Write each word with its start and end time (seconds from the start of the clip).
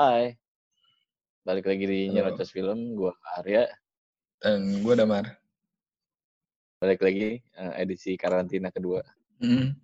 Hai. 0.00 0.32
Balik 1.44 1.68
lagi 1.68 1.84
di. 1.84 2.08
Nyerocos 2.08 2.48
Film, 2.48 2.96
gua 2.96 3.12
Arya. 3.36 3.68
Dan 4.40 4.80
gue 4.80 4.96
Damar. 4.96 5.28
Balik 6.80 7.04
lagi 7.04 7.36
eh, 7.36 7.72
edisi 7.84 8.16
karantina 8.16 8.72
kedua. 8.72 9.04
Hmm. 9.44 9.76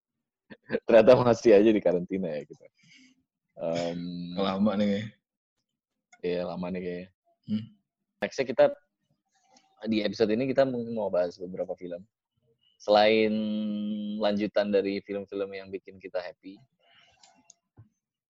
Ternyata 0.88 1.20
masih 1.20 1.60
aja 1.60 1.68
di 1.68 1.76
karantina 1.76 2.32
ya 2.32 2.48
kita. 2.48 2.64
Em, 3.60 4.32
Lama 4.32 4.80
nih 4.80 4.86
kayaknya. 4.88 5.08
Iya 6.24 6.40
lama 6.48 6.66
nih 6.72 6.80
kayaknya. 6.80 7.08
Hmm. 7.44 7.64
Nextnya 8.24 8.44
kita 8.48 8.64
di 9.92 9.98
episode 10.00 10.32
ini 10.32 10.48
kita 10.48 10.64
mungkin 10.64 10.96
mau 10.96 11.12
bahas 11.12 11.36
beberapa 11.36 11.76
film. 11.76 12.00
Selain 12.80 13.32
lanjutan 14.16 14.72
dari 14.72 15.04
film-film 15.04 15.52
yang 15.52 15.68
bikin 15.68 16.00
kita 16.00 16.24
happy. 16.24 16.56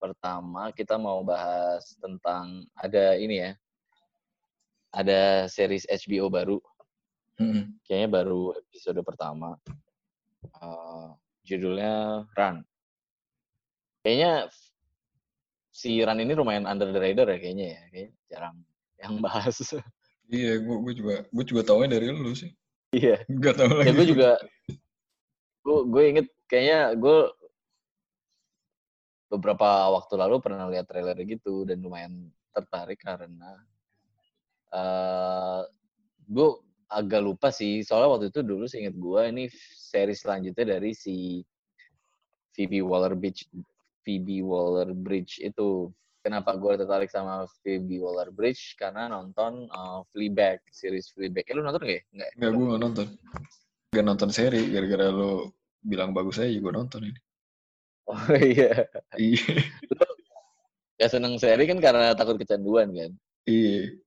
Pertama 0.05 0.69
kita 0.69 1.01
mau 1.01 1.25
bahas 1.25 1.97
tentang 1.97 2.69
ada 2.77 3.17
ini 3.17 3.41
ya. 3.41 3.51
Ada 4.93 5.49
series 5.49 5.89
HBO 5.89 6.29
baru. 6.29 6.61
Hmm. 7.41 7.73
Kayaknya 7.89 8.09
baru 8.21 8.53
episode 8.53 9.01
pertama. 9.01 9.57
Eh, 10.45 11.07
judulnya 11.49 12.21
Run. 12.37 12.61
Kayaknya 14.05 14.53
si 15.73 16.05
Run 16.05 16.21
ini 16.21 16.37
lumayan 16.37 16.69
under 16.69 16.93
the 16.93 17.01
radar 17.01 17.25
ya 17.33 17.41
kayaknya 17.41 17.65
ya. 17.73 17.81
Kayaknya 17.89 18.11
jarang 18.29 18.57
yang 19.01 19.13
bahas. 19.25 19.57
Iya, 20.25 20.57
gue 20.57 20.77
gue 20.81 20.93
juga 20.97 21.15
gue 21.29 21.45
juga 21.45 21.61
taunya 21.61 21.85
dari 21.85 22.09
lu 22.09 22.33
sih. 22.33 22.49
Iya. 22.89 23.21
Gak 23.29 23.61
tau 23.61 23.77
lagi. 23.77 23.85
ya 23.85 23.93
gue 23.93 24.07
juga 24.09 24.29
gue 25.61 25.79
gue 25.85 26.03
inget 26.09 26.27
kayaknya 26.49 26.97
gue 26.97 27.17
beberapa 29.29 29.89
waktu 29.93 30.13
lalu 30.15 30.35
pernah 30.41 30.69
lihat 30.69 30.85
trailer 30.85 31.17
gitu 31.25 31.65
dan 31.65 31.81
lumayan 31.81 32.29
tertarik 32.53 33.01
karena 33.01 33.57
eh 34.71 35.61
gue 36.25 36.49
agak 36.89 37.21
lupa 37.21 37.49
sih 37.49 37.81
soalnya 37.81 38.09
waktu 38.17 38.25
itu 38.29 38.41
dulu 38.45 38.65
seinget 38.69 38.95
gue 38.95 39.21
ini 39.29 39.49
seri 39.77 40.13
selanjutnya 40.13 40.77
dari 40.77 40.93
si 40.93 41.41
Phoebe 42.53 42.79
Waller 42.85 43.17
Bridge 43.17 43.49
Phoebe 44.05 44.45
Waller 44.45 44.93
Bridge 44.93 45.41
itu 45.41 45.89
kenapa 46.25 46.57
gue 46.57 46.73
tertarik 46.77 47.09
sama 47.13 47.45
Phoebe 47.61 48.01
Waller 48.01 48.33
Bridge 48.33 48.73
karena 48.77 49.05
nonton 49.05 49.69
eh, 49.69 49.99
Fleabag 50.09 50.61
series 50.69 51.13
Fleabag 51.13 51.45
eh, 51.45 51.53
lu 51.53 51.61
nonton 51.61 51.81
gak 51.85 51.93
ya? 51.93 52.01
Nggak. 52.13 52.29
Enggak, 52.37 52.51
gue 52.53 52.65
gak 52.65 52.81
nonton. 52.81 53.07
Gak 53.93 54.05
nonton 54.05 54.29
seri, 54.33 54.61
gara-gara 54.73 55.07
lu 55.13 55.49
bilang 55.85 56.13
bagus 56.17 56.41
aja 56.41 56.49
gue 56.49 56.73
nonton 56.73 57.01
ini. 57.05 57.19
Oh 58.05 58.21
iya. 58.53 58.85
Iya. 59.17 59.65
ya 60.95 61.07
seneng 61.11 61.35
seri 61.41 61.65
kan 61.65 61.81
karena 61.81 62.13
takut 62.13 62.37
kecanduan 62.37 62.93
kan. 62.93 63.11
Iya. 63.49 63.97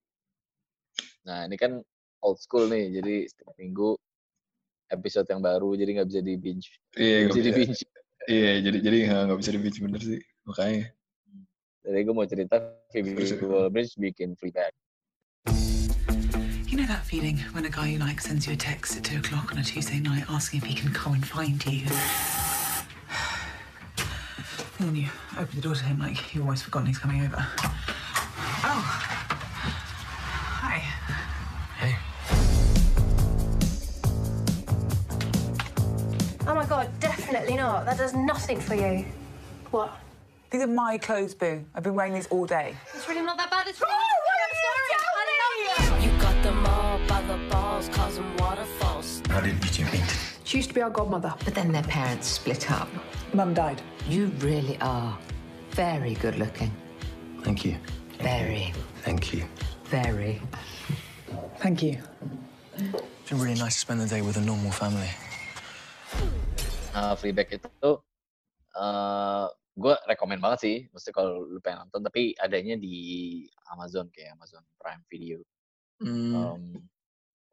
Nah 1.27 1.45
ini 1.45 1.57
kan 1.59 1.83
old 2.23 2.39
school 2.39 2.67
nih, 2.71 2.99
jadi 2.99 3.15
setiap 3.31 3.55
minggu 3.59 3.99
episode 4.89 5.29
yang 5.29 5.43
baru, 5.45 5.77
jadi 5.77 6.01
nggak 6.01 6.09
bisa 6.09 6.21
di 6.25 6.35
binge. 6.39 6.69
Iya, 6.97 7.29
bisa 7.29 7.41
di 7.45 7.53
binge. 7.53 7.83
Iya, 8.29 8.53
jadi 8.65 8.79
jadi 8.81 8.99
nggak 9.29 9.39
bisa 9.39 9.51
di 9.53 9.61
binge 9.61 9.79
bener 9.83 10.03
sih. 10.03 10.21
Makanya. 10.49 10.89
Jadi 11.89 11.99
gue 12.05 12.15
mau 12.15 12.29
cerita 12.29 12.57
Phoebe. 12.93 13.17
Waller-Bridge 13.17 13.97
bikin 13.97 14.37
Fleabag. 14.37 14.73
You 16.69 16.77
know 16.77 16.85
that 16.85 17.01
feeling 17.09 17.41
when 17.57 17.65
a 17.65 17.73
guy 17.73 17.89
you 17.89 17.99
like 17.99 18.21
sends 18.21 18.45
you 18.45 18.53
a 18.53 18.61
text 18.61 18.97
at 19.01 19.05
two 19.05 19.19
o'clock 19.19 19.53
on 19.53 19.59
a 19.59 19.65
Tuesday 19.65 20.01
night 20.01 20.29
asking 20.29 20.61
if 20.61 20.67
he 20.69 20.77
can 20.77 20.93
come 20.93 21.17
and 21.17 21.25
find 21.25 21.57
you? 21.65 21.89
And 24.79 24.89
then 24.89 24.97
you 24.97 25.09
open 25.37 25.57
the 25.57 25.61
door 25.63 25.75
to 25.75 25.85
him 25.85 25.99
like 25.99 26.33
you've 26.35 26.45
always 26.45 26.63
forgotten 26.63 26.87
he's 26.87 26.99
coming 26.99 27.23
over. 27.23 27.35
Oh. 27.37 28.83
Hi. 30.61 30.79
Hey. 31.79 31.97
Oh 36.47 36.55
my 36.55 36.65
god, 36.65 36.89
definitely 37.01 37.57
not. 37.57 37.87
That 37.87 37.99
does 37.99 38.15
nothing 38.15 38.61
for 38.61 38.75
you. 38.77 39.05
What? 39.73 39.99
These 40.51 40.63
are 40.63 40.69
my 40.69 40.97
clothes, 40.97 41.35
Boo. 41.35 41.65
I've 41.75 41.83
been 41.83 41.97
wearing 41.97 42.15
these 42.15 42.29
all 42.29 42.47
day. 42.47 42.77
It's 42.95 43.09
really 43.09 43.23
not 43.23 43.37
that 43.37 43.51
bad. 43.51 43.67
It's 43.67 43.81
really 43.81 43.93
Oh, 43.93 43.99
not 43.99 44.23
that 44.29 44.31
bad. 44.31 44.49
I'm 44.49 44.57
sorry. 44.63 45.91
I 45.91 45.91
love 45.91 46.03
you. 46.05 46.11
You 46.13 46.21
got 46.21 46.43
them 46.45 46.65
all 46.67 46.99
by 47.09 47.23
the 47.23 47.37
balls, 47.51 47.89
causing 47.89 48.37
waterfalls. 48.37 49.23
How 49.29 49.41
did 49.41 49.55
you 49.65 49.71
two 49.71 49.85
meet? 49.87 50.28
She 50.49 50.57
used 50.57 50.73
to 50.73 50.75
be 50.75 50.81
our 50.81 50.89
godmother, 50.89 51.37
but 51.45 51.53
then 51.53 51.69
their 51.77 51.85
parents 51.85 52.27
split 52.27 52.73
up. 52.73 52.89
Mum 53.37 53.53
died. 53.53 53.85
You 54.09 54.33
really 54.41 54.81
are 54.81 55.13
very 55.77 56.17
good 56.25 56.41
looking. 56.41 56.73
Thank 57.45 57.69
you. 57.69 57.77
Very, 58.25 58.73
Thank 59.05 59.37
you. 59.37 59.45
very. 59.93 60.41
Thank 61.61 61.85
you. 61.85 62.01
It's 62.81 63.29
been 63.29 63.45
really 63.45 63.61
nice 63.61 63.77
to 63.77 63.81
spend 63.85 64.01
the 64.01 64.09
day 64.09 64.25
with 64.25 64.41
a 64.41 64.41
normal 64.41 64.73
family. 64.73 65.13
Nah, 66.97 67.13
Fleabag 67.13 67.53
itu 67.53 67.69
tuh 67.85 68.01
eh 68.73 69.47
gue 69.77 69.95
rekomend 70.09 70.41
banget 70.41 70.59
sih, 70.65 70.77
mesti 70.89 71.13
kalau 71.13 71.45
lu 71.45 71.61
pengen 71.61 71.85
nonton, 71.85 72.01
tapi 72.01 72.33
adanya 72.41 72.81
di 72.81 73.45
Amazon 73.69 74.09
kayak 74.09 74.33
Amazon 74.33 74.65
Prime 74.81 75.05
Video. 75.13 75.45
Hmm. 76.01 76.33
Em, 76.33 76.89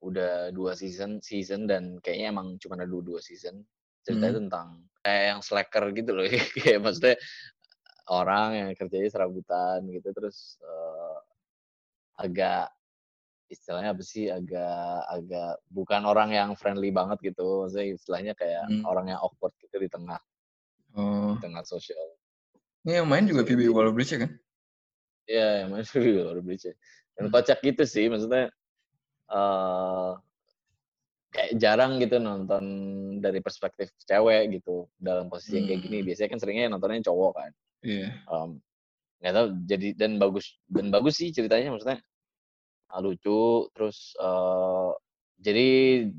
udah 0.05 0.53
dua 0.53 0.77
season 0.77 1.17
season 1.17 1.65
dan 1.65 1.97
kayaknya 2.05 2.29
emang 2.29 2.61
cuma 2.61 2.77
ada 2.77 2.85
dua, 2.85 3.01
dua 3.01 3.19
season 3.25 3.65
ceritanya 4.05 4.37
tentang 4.37 4.67
kayak 5.01 5.23
yang 5.33 5.41
slacker 5.41 5.85
gitu 5.97 6.11
loh 6.13 6.25
kayak 6.61 6.79
maksudnya 6.85 7.15
orang 8.13 8.49
yang 8.53 8.69
kerjanya 8.77 9.09
serabutan 9.09 9.81
gitu 9.89 10.13
terus 10.13 10.61
eh, 10.61 11.17
agak 12.21 12.69
istilahnya 13.49 13.93
apa 13.93 14.03
sih 14.05 14.29
agak 14.29 15.05
agak 15.09 15.61
bukan 15.69 16.01
orang 16.05 16.33
yang 16.33 16.49
friendly 16.57 16.89
banget 16.89 17.21
gitu 17.33 17.65
maksudnya 17.65 17.93
istilahnya 17.97 18.33
kayak 18.37 18.65
Hmm. 18.69 18.81
orang 18.85 19.13
yang 19.13 19.19
awkward 19.21 19.53
gitu 19.61 19.77
di 19.81 19.89
tengah 19.89 20.21
Oh. 20.95 21.35
di 21.35 21.43
tengah 21.43 21.65
sosial 21.65 22.13
Ini 22.85 23.01
yang 23.01 23.09
main 23.09 23.25
juga 23.25 23.41
Phoebe 23.41 23.65
Waller-Bridge 23.67 24.11
ya 24.13 24.19
kan? 24.29 24.31
Iya, 25.25 25.47
yang 25.65 25.69
main 25.73 25.85
Phoebe 25.89 26.21
Waller-Bridge 26.21 26.65
ya. 26.69 26.75
Dan 27.17 27.23
Hmm. 27.27 27.33
kocak 27.33 27.59
gitu 27.65 27.83
sih, 27.83 28.05
maksudnya 28.07 28.53
eh 29.29 30.11
kayak 31.35 31.51
jarang 31.59 31.99
gitu 31.99 32.15
nonton 32.15 32.63
dari 33.19 33.43
perspektif 33.43 33.91
cewek 34.07 34.55
gitu 34.55 34.87
dalam 34.95 35.27
posisi 35.27 35.59
yang 35.59 35.67
kayak 35.67 35.81
gini. 35.83 35.97
Hmm. 35.99 36.05
Biasanya 36.07 36.29
kan 36.31 36.39
seringnya 36.39 36.65
nontonnya 36.71 37.03
cowok 37.03 37.31
kan. 37.35 37.51
Iya. 37.83 38.09
Em, 38.23 38.49
nggak 39.19 39.33
tahu 39.35 39.47
jadi 39.67 39.87
dan 39.99 40.11
bagus 40.21 40.45
dan 40.69 40.87
bagus 40.93 41.17
sih 41.19 41.31
ceritanya 41.33 41.73
maksudnya 41.73 41.99
ah, 42.93 42.99
lucu 43.03 43.67
terus 43.75 44.13
eh 44.21 44.91
jadi 45.35 45.67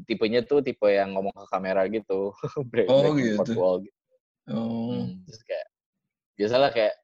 tipenya 0.04 0.44
tuh 0.44 0.60
tipe 0.60 0.84
yang 0.92 1.16
ngomong 1.16 1.32
ke 1.32 1.46
kamera 1.48 1.88
gitu, 1.88 2.36
break, 2.70 2.84
Oh, 2.92 3.16
fourth 3.16 3.48
gitu. 3.48 3.56
wall 3.56 3.76
gitu. 3.80 3.96
Oh. 4.52 4.92
Hmm, 4.92 5.24
terus 5.24 5.40
kayak 5.48 5.66
biasalah 6.36 6.68
kayak 6.76 6.94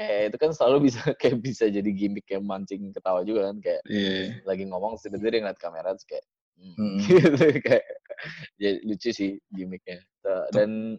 kayak 0.00 0.22
itu 0.32 0.36
kan 0.40 0.50
selalu 0.56 0.88
bisa 0.88 1.00
kayak 1.20 1.36
bisa 1.44 1.64
jadi 1.68 1.90
gimmick 1.92 2.24
yang 2.32 2.44
mancing 2.48 2.88
ketawa 2.96 3.20
juga 3.20 3.52
kan 3.52 3.56
kayak 3.60 3.82
Iya. 3.84 4.40
lagi 4.48 4.64
ngomong 4.64 4.96
tiba-tiba 4.96 5.28
dia 5.28 5.40
ngeliat 5.44 5.60
kamera 5.60 5.92
terus 5.92 6.08
kayak 6.08 6.24
hmm, 6.56 6.72
Mm-mm. 6.76 6.98
gitu 7.08 7.44
kayak 7.60 7.84
ya, 8.56 8.70
lucu 8.84 9.10
sih 9.12 9.30
gimmicknya 9.52 10.00
dan 10.56 10.96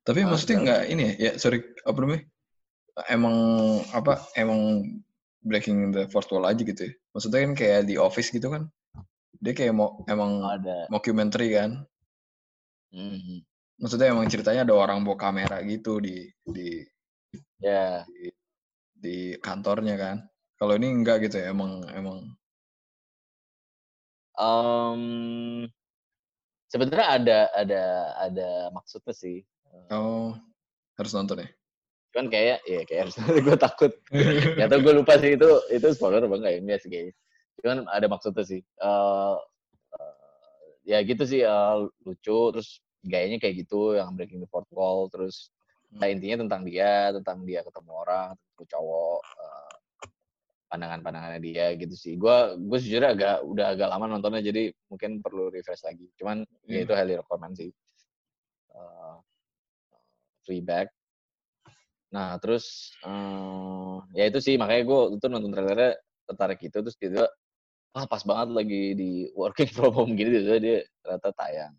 Tapi 0.00 0.24
Ah, 0.24 0.32
maksudnya 0.32 0.56
nggak 0.64 0.82
ini 0.90 1.02
ya, 1.04 1.12
ya 1.20 1.32
sorry 1.36 1.60
apa 1.84 1.98
namanya? 2.00 2.24
Emang 3.12 3.36
apa? 3.92 4.24
Emang 4.32 4.80
breaking 5.44 5.92
the 5.92 6.08
fourth 6.08 6.32
wall 6.32 6.48
aja 6.48 6.64
gitu 6.64 6.88
ya. 6.88 6.92
Maksudnya 7.12 7.44
kan 7.44 7.52
kayak 7.52 7.80
di 7.84 8.00
office 8.00 8.32
gitu 8.32 8.48
kan. 8.48 8.72
Dia 9.44 9.52
kayak 9.52 9.76
mau 9.76 10.00
emang 10.08 10.40
ada 10.40 10.88
mockumentary 10.88 11.52
kan. 11.52 11.84
hmm, 12.96 13.44
Maksudnya 13.76 14.16
emang 14.16 14.24
ceritanya 14.32 14.64
ada 14.64 14.72
orang 14.72 15.04
bawa 15.04 15.20
kamera 15.20 15.60
gitu 15.68 16.00
di 16.00 16.32
di 16.48 16.80
ya 17.62 18.04
di, 18.06 18.28
di 18.96 19.16
kantornya 19.40 19.96
kan. 19.96 20.16
Kalau 20.60 20.76
ini 20.76 20.92
enggak 20.92 21.24
gitu 21.24 21.40
ya, 21.40 21.56
emang 21.56 21.88
emang 21.96 22.20
em, 24.40 25.02
sebenarnya 26.72 27.06
ada 27.20 27.38
ada 27.52 27.82
ada 28.30 28.48
maksudnya 28.72 29.14
sih 29.14 29.42
oh 29.92 30.34
harus 30.96 31.12
nonton 31.12 31.44
ya. 31.44 31.48
cuman 32.10 32.26
kayak 32.26 32.58
ya 32.66 32.80
kayak 32.86 33.00
harus 33.06 33.14
gue 33.46 33.56
takut 33.58 33.92
Gak 34.58 34.68
tau 34.70 34.80
gue 34.82 34.94
lupa 34.94 35.14
sih 35.20 35.38
itu 35.38 35.50
itu 35.70 35.86
spoiler 35.94 36.26
apa 36.26 36.36
enggak 36.38 36.52
ya 36.56 36.60
enggak 36.62 36.78
sih 36.82 36.88
kayaknya 36.90 37.14
cuman 37.60 37.78
ada 37.92 38.06
maksudnya 38.08 38.44
sih 38.46 38.60
Eh 38.62 39.36
eh, 39.94 40.66
ya 40.90 40.98
gitu 41.06 41.22
sih 41.26 41.40
eh, 41.44 41.76
lucu 42.06 42.38
terus 42.56 42.82
gayanya 43.06 43.38
kayak 43.38 43.66
gitu 43.66 43.94
yang 43.98 44.14
breaking 44.18 44.42
the 44.42 44.50
fourth 44.50 44.68
wall 44.74 45.06
terus 45.06 45.54
nah, 45.90 46.06
intinya 46.06 46.46
tentang 46.46 46.62
dia 46.66 47.10
tentang 47.14 47.38
dia 47.42 47.60
ketemu 47.66 47.90
orang 47.92 48.28
ketemu 48.34 48.64
cowok 48.70 49.20
eh, 49.26 49.74
pandangan-pandangannya 50.70 51.40
dia 51.42 51.66
gitu 51.74 51.94
sih. 51.98 52.14
Gue 52.14 52.54
gue 52.54 52.78
sejujurnya 52.78 53.10
agak 53.18 53.36
udah 53.42 53.66
agak 53.74 53.88
lama 53.90 54.06
nontonnya 54.06 54.42
jadi 54.44 54.70
mungkin 54.86 55.18
perlu 55.18 55.50
refresh 55.50 55.82
lagi. 55.82 56.06
Cuman 56.14 56.46
ya 56.70 56.78
Iya. 56.78 56.80
itu 56.86 56.92
highly 56.94 57.14
recommend 57.18 57.54
sih. 57.58 57.70
Eh, 58.70 59.16
Fleabag. 60.46 60.86
Nah 62.14 62.38
terus 62.38 62.94
eh, 63.02 63.96
ya 64.14 64.24
itu 64.30 64.38
sih 64.38 64.54
makanya 64.54 64.82
gue 64.86 65.00
itu 65.18 65.26
nonton 65.26 65.50
trailernya 65.50 65.98
tertarik 66.30 66.62
itu 66.62 66.78
terus 66.78 66.94
gitu 66.94 67.26
ah 67.90 68.06
pas 68.06 68.22
banget 68.22 68.54
lagi 68.54 68.82
di 68.94 69.10
working 69.34 69.66
from 69.74 69.90
home 69.90 70.14
gini 70.14 70.38
tiba 70.38 70.58
dia 70.62 70.78
ternyata 71.02 71.34
tayang. 71.34 71.74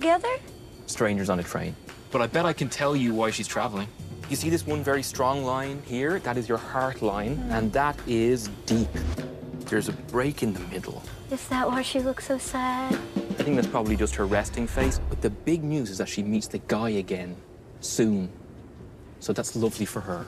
Together? 0.00 0.34
Strangers 0.86 1.28
on 1.28 1.38
a 1.40 1.42
train. 1.42 1.76
But 2.10 2.22
I 2.22 2.26
bet 2.26 2.46
I 2.46 2.54
can 2.54 2.70
tell 2.70 2.96
you 2.96 3.12
why 3.12 3.30
she's 3.30 3.46
traveling. 3.46 3.86
You 4.30 4.36
see 4.36 4.48
this 4.48 4.66
one 4.66 4.82
very 4.82 5.02
strong 5.02 5.44
line 5.44 5.82
here? 5.84 6.20
That 6.20 6.38
is 6.38 6.48
your 6.48 6.56
heart 6.56 7.02
line, 7.02 7.36
hmm. 7.36 7.52
and 7.52 7.72
that 7.74 7.96
is 8.06 8.48
deep. 8.64 8.88
There's 9.66 9.88
a 9.88 9.92
break 9.92 10.42
in 10.42 10.54
the 10.54 10.60
middle. 10.72 11.02
Is 11.30 11.46
that 11.48 11.68
why 11.68 11.82
she 11.82 12.00
looks 12.00 12.26
so 12.26 12.38
sad? 12.38 12.94
I 13.38 13.42
think 13.42 13.56
that's 13.56 13.68
probably 13.68 13.94
just 13.94 14.14
her 14.16 14.24
resting 14.24 14.66
face. 14.66 14.98
But 15.10 15.20
the 15.20 15.30
big 15.30 15.62
news 15.62 15.90
is 15.90 15.98
that 15.98 16.08
she 16.08 16.22
meets 16.22 16.48
the 16.48 16.58
guy 16.58 16.90
again 16.90 17.36
soon. 17.80 18.30
So 19.20 19.34
that's 19.34 19.54
lovely 19.54 19.86
for 19.86 20.00
her. 20.00 20.24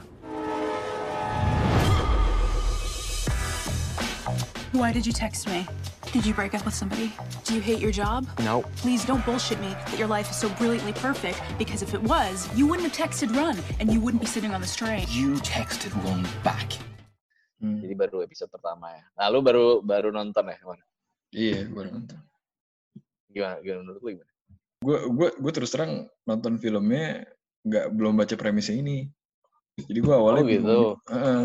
Why 4.72 4.92
did 4.92 5.06
you 5.06 5.12
text 5.12 5.48
me? 5.48 5.66
Did 6.12 6.26
you 6.28 6.34
break 6.36 6.52
up 6.52 6.64
with 6.68 6.74
somebody? 6.76 7.08
Do 7.48 7.54
you 7.56 7.60
hate 7.64 7.80
your 7.80 7.90
job? 7.90 8.28
No, 8.44 8.60
Please 8.84 9.00
don't 9.04 9.24
bullshit 9.24 9.56
me 9.64 9.72
that 9.88 9.96
your 9.96 10.08
life 10.08 10.28
is 10.28 10.36
so 10.36 10.48
brilliantly 10.60 10.92
perfect 11.00 11.40
because 11.56 11.80
if 11.80 11.94
it 11.96 12.02
was, 12.04 12.44
you 12.52 12.68
wouldn't 12.68 12.84
have 12.84 12.92
texted 12.92 13.32
Run 13.32 13.56
and 13.80 13.88
you 13.88 13.96
wouldn't 14.00 14.20
be 14.20 14.28
sitting 14.28 14.52
on 14.52 14.60
this 14.60 14.76
train. 14.76 15.08
you 15.08 15.40
texted 15.40 15.88
one 16.04 16.28
back. 16.44 16.68
Hmm. 17.64 17.80
Jadi 17.80 17.94
baru 17.96 18.20
episode 18.28 18.52
pertama 18.52 18.92
ya. 18.92 19.02
Nah 19.16 19.26
lu 19.32 19.40
baru 19.40 19.80
baru 19.80 20.12
nonton 20.12 20.52
ya 20.52 20.56
kemarin? 20.60 20.86
Iya, 21.32 21.58
baru 21.72 21.88
nonton. 21.96 22.18
Gimana, 23.32 23.54
gimana 23.64 23.80
menurut 23.88 24.00
lu 24.04 24.08
gimana? 24.20 24.32
Gue 24.82 24.98
gue 25.08 25.28
gue 25.40 25.52
terus 25.54 25.70
terang 25.72 25.92
nonton 26.28 26.60
filmnya 26.60 27.24
nggak 27.64 27.86
belum 27.94 28.20
baca 28.20 28.34
premisnya 28.36 28.76
ini. 28.76 29.08
Jadi 29.80 29.98
gue 30.02 30.12
awalnya 30.12 30.42
Oh, 30.44 30.48
gitu. 30.50 30.60
bingung. 30.60 30.92
Heeh. 31.08 31.44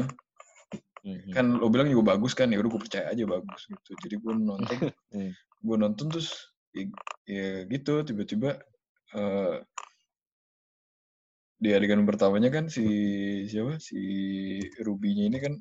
Mhm. 1.08 1.32
kan 1.32 1.46
lo 1.56 1.72
bilang 1.72 1.88
juga 1.88 2.12
bagus 2.20 2.36
kan 2.36 2.52
ya 2.52 2.60
udah 2.60 2.68
gue 2.76 2.82
percaya 2.84 3.06
aja 3.08 3.24
bagus 3.24 3.62
gitu 3.72 3.92
jadi 4.04 4.16
gue 4.20 4.34
nonton 4.36 4.60
Hmm. 5.16 5.32
gue 5.64 5.78
nonton 5.80 6.12
terus 6.12 6.52
ya, 6.76 6.84
ya 7.24 7.64
gitu 7.72 8.04
tiba-tiba 8.04 8.60
eh 9.16 9.56
di 11.58 11.74
adegan 11.74 12.06
pertamanya 12.06 12.52
kan 12.54 12.68
si 12.70 12.86
siapa 13.50 13.80
si 13.82 13.98
Rubinya 14.84 15.26
ini 15.26 15.38
kan 15.42 15.54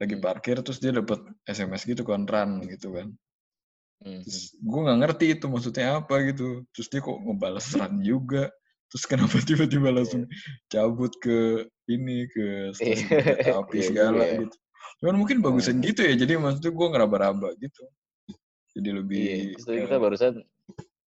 lagi 0.00 0.16
Hmm. 0.16 0.24
parkir 0.24 0.56
terus 0.64 0.80
dia 0.80 0.96
dapat 0.96 1.20
SMS 1.44 1.84
gitu 1.84 2.02
kan 2.02 2.24
run 2.24 2.64
gitu 2.64 2.96
kan 2.96 3.12
Mhm. 4.00 4.24
terus 4.24 4.56
gue 4.56 4.80
nggak 4.80 4.98
ngerti 5.04 5.26
itu 5.36 5.46
maksudnya 5.52 6.00
apa 6.00 6.14
gitu 6.32 6.64
terus 6.72 6.88
dia 6.88 7.04
kok 7.04 7.20
ngebales 7.20 7.68
run 7.76 7.94
juga 8.00 8.48
terus 8.88 9.04
kenapa 9.06 9.36
tiba-tiba 9.48 9.92
langsung 9.92 10.24
cabut 10.72 11.12
ke 11.20 11.68
ini 11.90 12.30
ke 12.30 12.70
stasiun 12.72 13.08
kereta 13.10 13.50
api 13.58 13.76
Iya 13.76 13.86
segala 13.90 14.22
ya. 14.24 14.38
gitu 14.46 14.56
cuman 15.00 15.16
mungkin 15.16 15.40
bagusan 15.40 15.80
gitu 15.80 16.04
ya 16.04 16.14
jadi 16.14 16.36
maksudnya 16.36 16.72
gue 16.72 16.86
ngeraba-raba 16.92 17.48
gitu 17.58 17.82
jadi 18.70 18.90
lebih 19.02 19.18
Iya, 19.20 19.36
terus 19.58 19.64
tadi 19.66 19.78
kita 19.82 19.96
barusan 19.98 20.34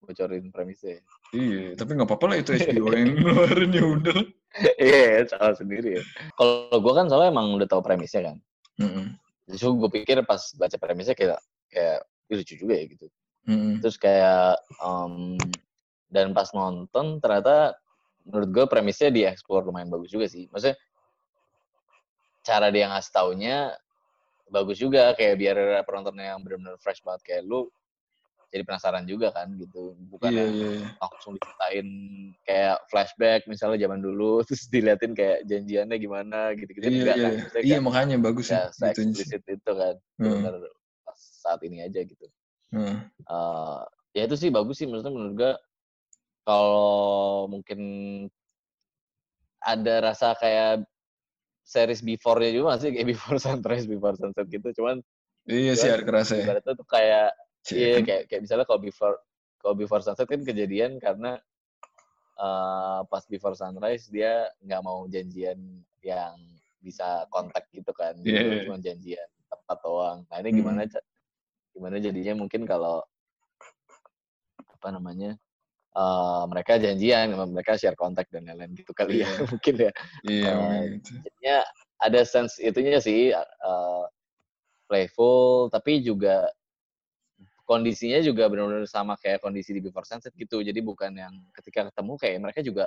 bocorin 0.02 0.44
premisnya. 0.50 0.98
iya 1.30 1.78
tapi 1.78 1.94
nggak 1.94 2.08
apa-apa 2.10 2.26
lah 2.26 2.36
itu 2.42 2.50
HBO 2.52 2.90
yang 2.90 3.14
ngeluarin 3.22 3.70
ya 3.70 3.84
udah. 3.86 4.18
Iya, 4.76 5.24
salah 5.30 5.54
sendiri 5.54 5.96
ya. 5.96 6.02
Kalau 6.34 6.74
gue 6.74 6.92
kan 6.92 7.06
soalnya 7.06 7.30
emang 7.30 7.54
udah 7.54 7.70
tahu 7.70 7.80
premisnya 7.86 8.34
kan. 8.34 8.36
Mm-mm. 8.82 9.14
Justru 9.46 9.78
gue 9.78 9.90
pikir 9.94 10.18
pas 10.26 10.42
baca 10.58 10.76
premisnya 10.76 11.14
kayak 11.14 11.38
kayak 11.70 12.02
"Ih, 12.28 12.36
lucu 12.42 12.54
juga 12.58 12.74
ya 12.74 12.84
gitu. 12.90 13.06
Mm-mm. 13.46 13.78
Terus 13.78 13.94
kayak 13.96 14.58
em, 14.82 15.38
dan 16.10 16.34
pas 16.34 16.50
nonton 16.50 17.22
ternyata 17.22 17.78
menurut 18.26 18.48
gue 18.50 18.64
premisnya 18.70 19.10
dieksplor 19.10 19.66
lumayan 19.66 19.90
bagus 19.90 20.10
juga 20.10 20.26
sih. 20.30 20.46
Maksudnya 20.50 20.78
cara 22.42 22.68
dia 22.74 22.90
ngasih 22.90 23.12
taunya 23.14 23.56
bagus 24.50 24.76
juga 24.76 25.14
kayak 25.16 25.34
biar 25.38 25.56
penontonnya 25.86 26.36
yang 26.36 26.40
benar-benar 26.44 26.76
fresh 26.82 27.00
banget 27.00 27.22
kayak 27.24 27.42
lu 27.46 27.70
jadi 28.52 28.68
penasaran 28.68 29.08
juga 29.08 29.32
kan 29.32 29.48
gitu. 29.56 29.96
Bukan 30.12 30.28
iya 30.28 30.44
yang 30.44 30.52
iya 30.52 30.68
iya. 30.76 30.88
langsung 31.00 31.32
diceritain 31.40 31.88
kayak 32.44 32.76
flashback 32.92 33.40
misalnya 33.48 33.88
zaman 33.88 34.04
dulu 34.04 34.40
terus 34.46 34.68
diliatin 34.68 35.16
kayak 35.16 35.48
janjiannya 35.48 35.96
gimana 35.96 36.52
gitu-gitu 36.52 36.84
iya 36.84 37.00
enggak 37.00 37.16
iya 37.16 37.24
kan. 37.24 37.32
Maksudnya 37.32 37.62
iya 37.64 37.72
kayak 37.72 37.84
makanya 37.88 38.16
bagus 38.20 38.46
ya 38.52 38.68
gitu 38.68 38.68
sih 38.68 38.80
se-eksplisit 38.84 39.42
itu 39.48 39.72
kan. 39.72 39.94
Hmm. 40.20 40.32
Benar 40.44 40.54
saat 41.16 41.60
ini 41.64 41.82
aja 41.82 42.00
gitu. 42.04 42.26
Heeh. 42.76 42.96
Eh, 43.08 43.80
ya 44.20 44.22
itu 44.28 44.36
sih 44.36 44.50
bagus 44.52 44.76
sih 44.78 44.86
maksudnya 44.86 45.12
menurut 45.16 45.34
gue 45.34 45.52
kalau 46.42 47.46
mungkin 47.46 47.80
ada 49.62 49.94
rasa 50.10 50.34
kayak 50.34 50.82
series 51.62 52.02
before-nya 52.02 52.50
juga 52.50 52.74
masih 52.74 52.90
kayak 52.90 53.08
before 53.14 53.38
sunrise 53.38 53.86
before 53.86 54.18
sunset 54.18 54.46
gitu 54.50 54.82
cuman 54.82 54.98
iya 55.46 55.72
sih 55.78 55.86
ada 55.90 56.02
kerasa 56.02 56.34
ya 56.38 56.44
ibaratnya 56.46 56.72
tuh 56.74 56.86
kayak 56.90 57.30
Cie, 57.62 57.78
iya 57.78 57.90
kan. 57.94 58.02
kayak 58.02 58.22
kayak 58.26 58.40
misalnya 58.42 58.66
kalau 58.66 58.80
before 58.82 59.14
kalau 59.62 59.74
before 59.78 60.02
sunset 60.02 60.26
kan 60.26 60.42
kejadian 60.42 60.98
karena 60.98 61.38
eh, 62.34 63.00
pas 63.06 63.22
before 63.30 63.54
sunrise 63.54 64.10
dia 64.10 64.50
nggak 64.66 64.82
mau 64.82 65.06
janjian 65.06 65.58
yang 66.02 66.34
bisa 66.82 67.30
kontak 67.30 67.70
gitu 67.70 67.94
kan 67.94 68.18
Iya, 68.26 68.42
Jadi 68.42 68.50
iya. 68.50 68.62
cuma 68.66 68.76
janjian 68.82 69.28
tempat 69.46 69.78
doang 69.86 70.18
nah 70.26 70.36
ini 70.42 70.50
Hmm. 70.50 70.58
gimana 70.58 70.80
Ca? 70.90 71.00
gimana 71.72 71.96
jadinya 72.02 72.34
mungkin 72.42 72.66
kalau 72.66 73.06
apa 74.66 74.88
namanya 74.90 75.38
eh, 75.92 76.42
mereka 76.48 76.72
janjian 76.80 77.32
mereka 77.52 77.76
share 77.76 77.96
kontak 77.96 78.26
dan 78.32 78.48
lain-lain 78.48 78.72
gitu 78.76 78.92
kali 78.96 79.22
ya 79.22 79.28
Iya. 79.28 79.44
mungkin 79.52 79.74
ya. 79.76 79.90
Iya 80.24 80.48
Eh, 80.48 80.54
makanya 80.56 80.86
gitu. 80.96 81.10
jadinya 81.24 81.56
ada 82.02 82.20
sense 82.26 82.54
itunya 82.58 82.98
sih 82.98 83.30
eh, 83.36 84.04
playful 84.88 85.70
tapi 85.72 86.04
juga 86.04 86.48
kondisinya 87.64 88.18
juga 88.20 88.50
benar-benar 88.50 88.84
sama 88.90 89.14
kayak 89.16 89.40
kondisi 89.40 89.72
di 89.72 89.80
Before 89.80 90.04
Sunset 90.04 90.34
gitu. 90.36 90.60
Jadi 90.60 90.82
bukan 90.82 91.14
yang 91.14 91.32
ketika 91.56 91.88
ketemu 91.88 92.12
kayak 92.20 92.36
mereka 92.42 92.60
juga 92.60 92.84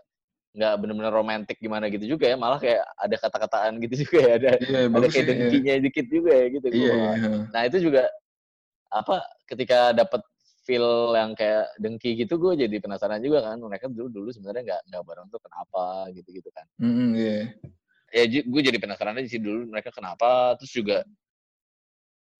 nggak 0.56 0.74
benar-benar 0.80 1.12
romantis 1.12 1.58
gimana 1.60 1.92
gitu 1.92 2.16
juga 2.16 2.32
ya 2.32 2.40
malah 2.40 2.56
kayak 2.56 2.80
ada 2.96 3.16
kata-kataan 3.20 3.76
gitu 3.84 3.96
juga 4.08 4.20
ya 4.24 4.34
ada 4.40 4.52
iya 4.64 4.80
ada 4.88 5.08
kayak 5.12 5.12
ya 5.12 5.20
iya. 5.20 5.28
dengkinya 5.28 5.74
dikit 5.84 6.06
juga 6.08 6.32
ya 6.32 6.46
gitu. 6.48 6.68
Gua- 6.72 7.16
iya. 7.16 7.32
nah 7.52 7.62
itu 7.68 7.78
juga 7.84 8.08
apa 8.88 9.20
ketika 9.52 9.92
dapat 9.92 10.22
feel 10.66 11.14
yang 11.14 11.38
kayak 11.38 11.70
dengki 11.78 12.18
gitu 12.18 12.42
gue 12.42 12.58
jadi 12.66 12.82
penasaran 12.82 13.22
juga 13.22 13.46
kan 13.46 13.62
mereka 13.62 13.86
dulu 13.86 14.10
dulu 14.10 14.30
sebenarnya 14.34 14.64
nggak 14.66 14.82
nggak 14.90 15.04
bareng 15.06 15.28
tuh 15.30 15.40
kenapa 15.40 16.10
gitu 16.12 16.30
gitu 16.34 16.50
kan. 16.50 16.66
Mm-mm, 16.82 17.10
iya. 17.14 17.40
Ya 18.10 18.24
gue 18.26 18.62
jadi 18.66 18.78
penasaran 18.82 19.16
aja 19.22 19.30
sih 19.30 19.42
dulu 19.42 19.70
mereka 19.70 19.94
kenapa 19.94 20.58
terus 20.58 20.74
juga 20.74 21.06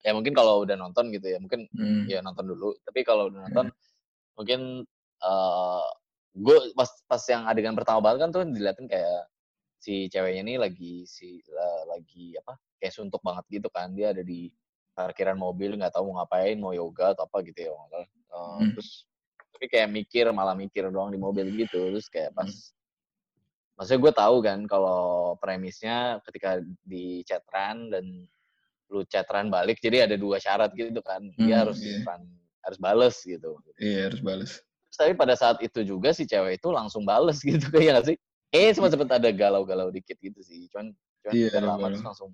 ya 0.06 0.14
mungkin 0.14 0.38
kalau 0.38 0.62
udah 0.62 0.78
nonton 0.78 1.10
gitu 1.10 1.34
ya 1.34 1.38
mungkin 1.42 1.66
Mm. 1.74 2.06
ya 2.06 2.22
nonton 2.22 2.46
dulu 2.46 2.78
tapi 2.86 3.02
kalau 3.02 3.30
udah 3.34 3.50
nonton 3.50 3.66
mungkin 4.38 4.86
eh 5.26 5.86
gue 6.36 6.58
pas 6.78 6.90
pas 7.08 7.24
yang 7.32 7.48
adegan 7.50 7.74
pertama 7.74 8.04
banget 8.04 8.28
kan 8.28 8.30
tuh 8.30 8.44
diliatin 8.46 8.86
kayak 8.86 9.26
si 9.82 10.06
ceweknya 10.12 10.42
ini 10.46 10.54
lagi 10.62 11.08
si 11.10 11.42
eh, 11.42 11.84
lagi 11.90 12.38
apa 12.38 12.54
kayak 12.78 12.94
suntuk 12.94 13.24
banget 13.26 13.46
gitu 13.50 13.68
kan 13.72 13.96
dia 13.98 14.12
ada 14.14 14.22
di 14.22 14.52
parkiran 14.96 15.36
mobil 15.36 15.76
nggak 15.76 15.92
tahu 15.92 16.10
mau 16.10 16.24
ngapain 16.24 16.56
mau 16.56 16.72
yoga 16.72 17.12
atau 17.12 17.28
apa 17.28 17.44
gitu 17.44 17.68
ya. 17.68 17.76
Eh, 17.76 18.08
Hmm. 18.36 18.72
terus 18.76 19.04
tapi 19.56 19.68
kayak 19.72 19.88
mikir 19.92 20.28
malah 20.32 20.56
mikir 20.56 20.88
doang 20.92 21.12
di 21.12 21.20
mobil 21.20 21.48
gitu. 21.56 21.92
Terus 21.92 22.08
kayak 22.08 22.32
pas 22.36 22.52
maksudnya 23.76 24.00
gue 24.00 24.14
tahu 24.16 24.36
kan 24.40 24.60
kalau 24.68 25.36
premisnya 25.40 26.24
ketika 26.24 26.64
di 26.88 27.22
chatran 27.28 27.92
dan 27.92 28.06
lu 28.88 29.02
chatran 29.08 29.52
balik 29.52 29.82
jadi 29.84 30.08
ada 30.08 30.16
dua 30.16 30.40
syarat 30.40 30.72
gitu 30.76 31.04
kan. 31.04 31.24
Dia 31.36 31.60
Hmm, 31.60 31.62
harus 31.68 31.80
iya. 31.84 32.00
run- 32.08 32.40
harus 32.66 32.80
bales 32.80 33.16
gitu. 33.22 33.60
Iya 33.78 34.10
harus 34.10 34.22
balas 34.24 34.52
Terus 34.92 34.98
tapi 34.98 35.14
pada 35.20 35.36
saat 35.36 35.58
itu 35.60 35.84
juga 35.84 36.16
si 36.16 36.24
cewek 36.24 36.60
itu 36.64 36.72
langsung 36.72 37.04
bales 37.04 37.44
gitu 37.48 37.68
kayak 37.72 38.00
gak 38.00 38.06
sih? 38.16 38.18
Eh 38.56 38.72
sempat 38.72 38.96
sempet 38.96 39.12
ada 39.12 39.30
galau-galau 39.36 39.92
dikit 39.92 40.16
gitu 40.24 40.40
sih. 40.40 40.72
Cuman 40.72 40.96
cuman 41.24 41.36
ada 41.52 41.68
lama 41.68 41.88
terus 41.92 42.06
langsung 42.06 42.32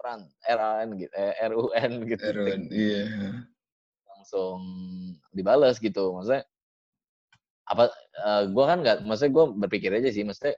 run 0.00 0.22
RAN 0.44 0.88
gitu 0.96 1.12
eh, 1.14 1.34
RUN 1.48 1.92
gitu 2.10 2.22
Erwan 2.24 2.62
iya 2.68 3.04
langsung 4.08 4.60
dibales 5.30 5.76
gitu 5.78 6.14
maksudnya 6.14 6.44
apa 7.64 7.88
gue 8.44 8.64
kan 8.64 8.78
nggak 8.84 8.98
maksudnya 9.08 9.32
gue 9.32 9.44
berpikir 9.64 9.90
aja 9.92 10.08
sih 10.12 10.24
maksudnya 10.24 10.56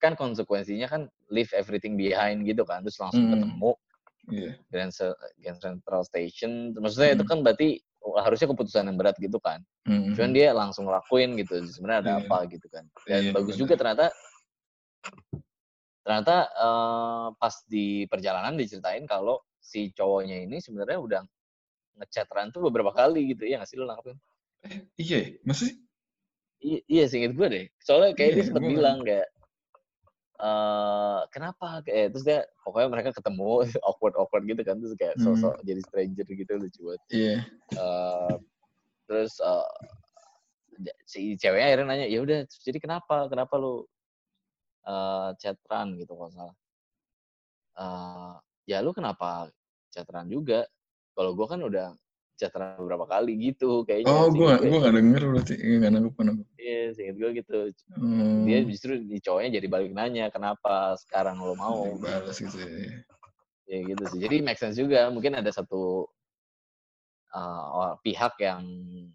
kan 0.00 0.16
konsekuensinya 0.16 0.88
kan 0.88 1.02
leave 1.28 1.52
everything 1.52 1.94
behind 1.94 2.42
gitu 2.48 2.64
kan 2.64 2.80
terus 2.82 2.98
langsung 2.98 3.28
Hmm. 3.28 3.34
ketemu 3.36 3.72
Iya. 4.30 4.52
Grand, 4.70 4.94
Grand 5.42 5.58
Central 5.58 6.02
Station 6.06 6.70
maksudnya 6.78 7.18
itu 7.18 7.24
Hmm. 7.26 7.30
kan 7.34 7.38
berarti 7.42 7.82
harusnya 8.22 8.48
keputusan 8.54 8.86
yang 8.86 8.96
berat 8.96 9.18
gitu 9.18 9.36
kan 9.42 9.60
Mm-mm. 9.84 10.14
cuman 10.14 10.30
dia 10.32 10.54
langsung 10.54 10.86
ngelakuin 10.88 11.34
gitu 11.36 11.60
sebenarnya 11.66 12.00
ada 12.00 12.12
Iya. 12.14 12.20
apa 12.24 12.38
gitu 12.48 12.66
kan 12.70 12.84
dan 13.04 13.22
Iya, 13.26 13.32
bagus 13.34 13.54
benar. 13.54 13.60
juga 13.60 13.74
ternyata 13.76 14.06
ternyata 16.10 16.50
eh, 16.50 17.26
pas 17.38 17.54
di 17.70 18.02
perjalanan 18.10 18.58
diceritain 18.58 19.06
kalau 19.06 19.38
si 19.62 19.94
cowoknya 19.94 20.42
ini 20.42 20.58
sebenarnya 20.58 20.98
udah 20.98 21.22
ngechat 22.02 22.26
Ran 22.34 22.50
tuh 22.50 22.66
beberapa 22.66 22.90
kali 22.90 23.30
gitu. 23.30 23.46
Ya 23.46 23.62
nggak 23.62 23.70
sih 23.70 23.78
lo 23.78 23.86
nangkepin? 23.86 24.18
Iya, 24.98 25.38
maksudnya 25.46 25.78
I- 26.66 26.82
iya 26.90 27.06
seinget 27.06 27.38
gue 27.38 27.46
deh. 27.46 27.64
Soalnya 27.78 28.18
kayak 28.18 28.26
Iya, 28.26 28.36
dia 28.42 28.44
sempat 28.50 28.64
bilang 28.66 28.98
kayak 29.06 29.28
eh 30.40 31.20
kenapa? 31.30 31.84
Kayak 31.84 32.16
terus 32.16 32.24
dia 32.24 32.40
pokoknya 32.64 32.88
mereka 32.90 33.10
ketemu 33.14 33.50
awkward 33.88 34.14
awkward 34.18 34.44
gitu 34.50 34.62
kan. 34.66 34.76
Terus 34.82 34.94
kayak 34.98 35.14
Hmm. 35.20 35.24
sosok 35.30 35.54
jadi 35.62 35.80
stranger 35.86 36.26
gitu 36.26 36.52
lucu 36.58 36.80
banget. 36.90 37.02
Iya. 37.14 37.36
Eh, 37.78 38.34
terus 39.06 39.32
eh, 39.38 39.68
ja- 40.80 40.98
si 41.04 41.36
ceweknya 41.36 41.66
akhirnya 41.70 41.86
nanya 41.86 42.06
ya 42.08 42.18
udah 42.24 42.38
terus 42.48 42.62
jadi 42.64 42.78
kenapa? 42.80 43.28
Kenapa 43.28 43.54
lu 43.60 43.84
eh 44.86 45.30
chatran 45.40 45.96
gitu 46.00 46.12
kalau 46.16 46.32
salah 46.32 46.56
Eh, 47.80 48.32
ya 48.68 48.82
lu 48.84 48.92
kenapa 48.92 49.48
chatran 49.88 50.28
juga 50.28 50.66
kalau 51.16 51.32
gua 51.32 51.46
kan 51.48 51.60
udah 51.64 51.96
chatran 52.36 52.76
beberapa 52.76 53.04
kali 53.08 53.36
gitu 53.40 53.84
kayaknya 53.88 54.10
Oh, 54.10 54.28
gue 54.32 54.48
gue 54.64 54.78
nggak 54.80 54.96
denger 54.96 55.22
berarti. 55.28 55.54
Iya, 55.60 55.74
nggak 55.80 55.92
nangkep 55.92 56.12
nggak 56.16 56.26
nangkep. 56.28 56.46
iya 56.60 56.80
seinget 56.92 57.16
gue 57.16 57.30
gitu 57.40 57.58
Hmm, 57.96 58.44
dia 58.48 58.58
justru 58.64 59.00
di 59.00 59.16
cowoknya 59.20 59.60
jadi 59.60 59.66
balik 59.68 59.92
nanya 59.96 60.28
kenapa 60.32 60.96
sekarang 61.00 61.40
lo 61.40 61.52
mau 61.56 61.96
balas 62.00 62.36
gitu 62.40 62.56
ya. 62.60 63.00
ya 63.68 63.78
gitu 63.92 64.02
sih 64.08 64.18
jadi 64.20 64.36
make 64.44 64.60
sense 64.60 64.76
juga 64.76 65.08
mungkin 65.12 65.36
ada 65.40 65.48
satu 65.52 66.08
uh, 67.34 67.94
pihak 68.02 68.34
yang 68.42 68.62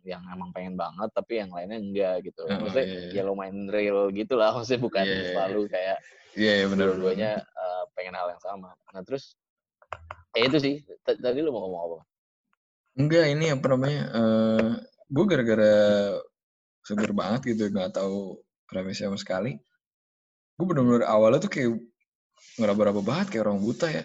yang 0.03 0.24
emang 0.31 0.50
pengen 0.55 0.75
banget 0.79 1.10
tapi 1.12 1.39
yang 1.43 1.51
lainnya 1.51 1.79
enggak 1.79 2.15
gitu 2.27 2.43
Oh, 2.48 2.60
maksudnya 2.65 2.86
iya, 2.88 3.00
iya. 3.12 3.22
ya 3.22 3.24
lumayan 3.27 3.67
real 3.67 4.07
gitu 4.12 4.34
lah 4.39 4.51
maksudnya 4.55 4.81
bukan 4.81 5.03
Iya, 5.05 5.15
iya, 5.15 5.29
selalu 5.34 5.62
kayak 5.69 5.98
Iya, 6.36 6.51
iya 6.60 6.65
benar. 6.67 6.86
dua-duanya 6.91 7.31
uh, 7.39 7.84
pengen 7.95 8.15
hal 8.15 8.27
yang 8.31 8.43
sama 8.43 8.72
nah 8.91 9.01
terus 9.03 9.36
ya 10.36 10.43
itu 10.48 10.57
sih 10.60 10.75
tadi 11.03 11.39
lo 11.39 11.51
mau 11.55 11.63
ngomong 11.67 11.81
apa 11.84 11.98
Enggak, 12.95 13.27
ini 13.27 13.51
apa 13.51 13.65
namanya? 13.75 14.01
eh 14.07 14.67
gue 15.12 15.25
gara-gara 15.27 15.75
seger 16.79 17.12
banget 17.12 17.41
gitu, 17.51 17.67
nggak 17.67 17.91
tahu 17.91 18.39
premis 18.72 19.03
sama 19.03 19.19
sekali. 19.19 19.60
Gue 20.55 20.63
bener-bener 20.63 21.03
awalnya 21.03 21.43
tuh 21.43 21.51
kayak 21.51 21.75
ngeraba-raba 22.55 23.03
banget 23.03 23.36
kayak 23.36 23.51
orang 23.51 23.60
buta 23.60 23.91
ya. 23.91 24.03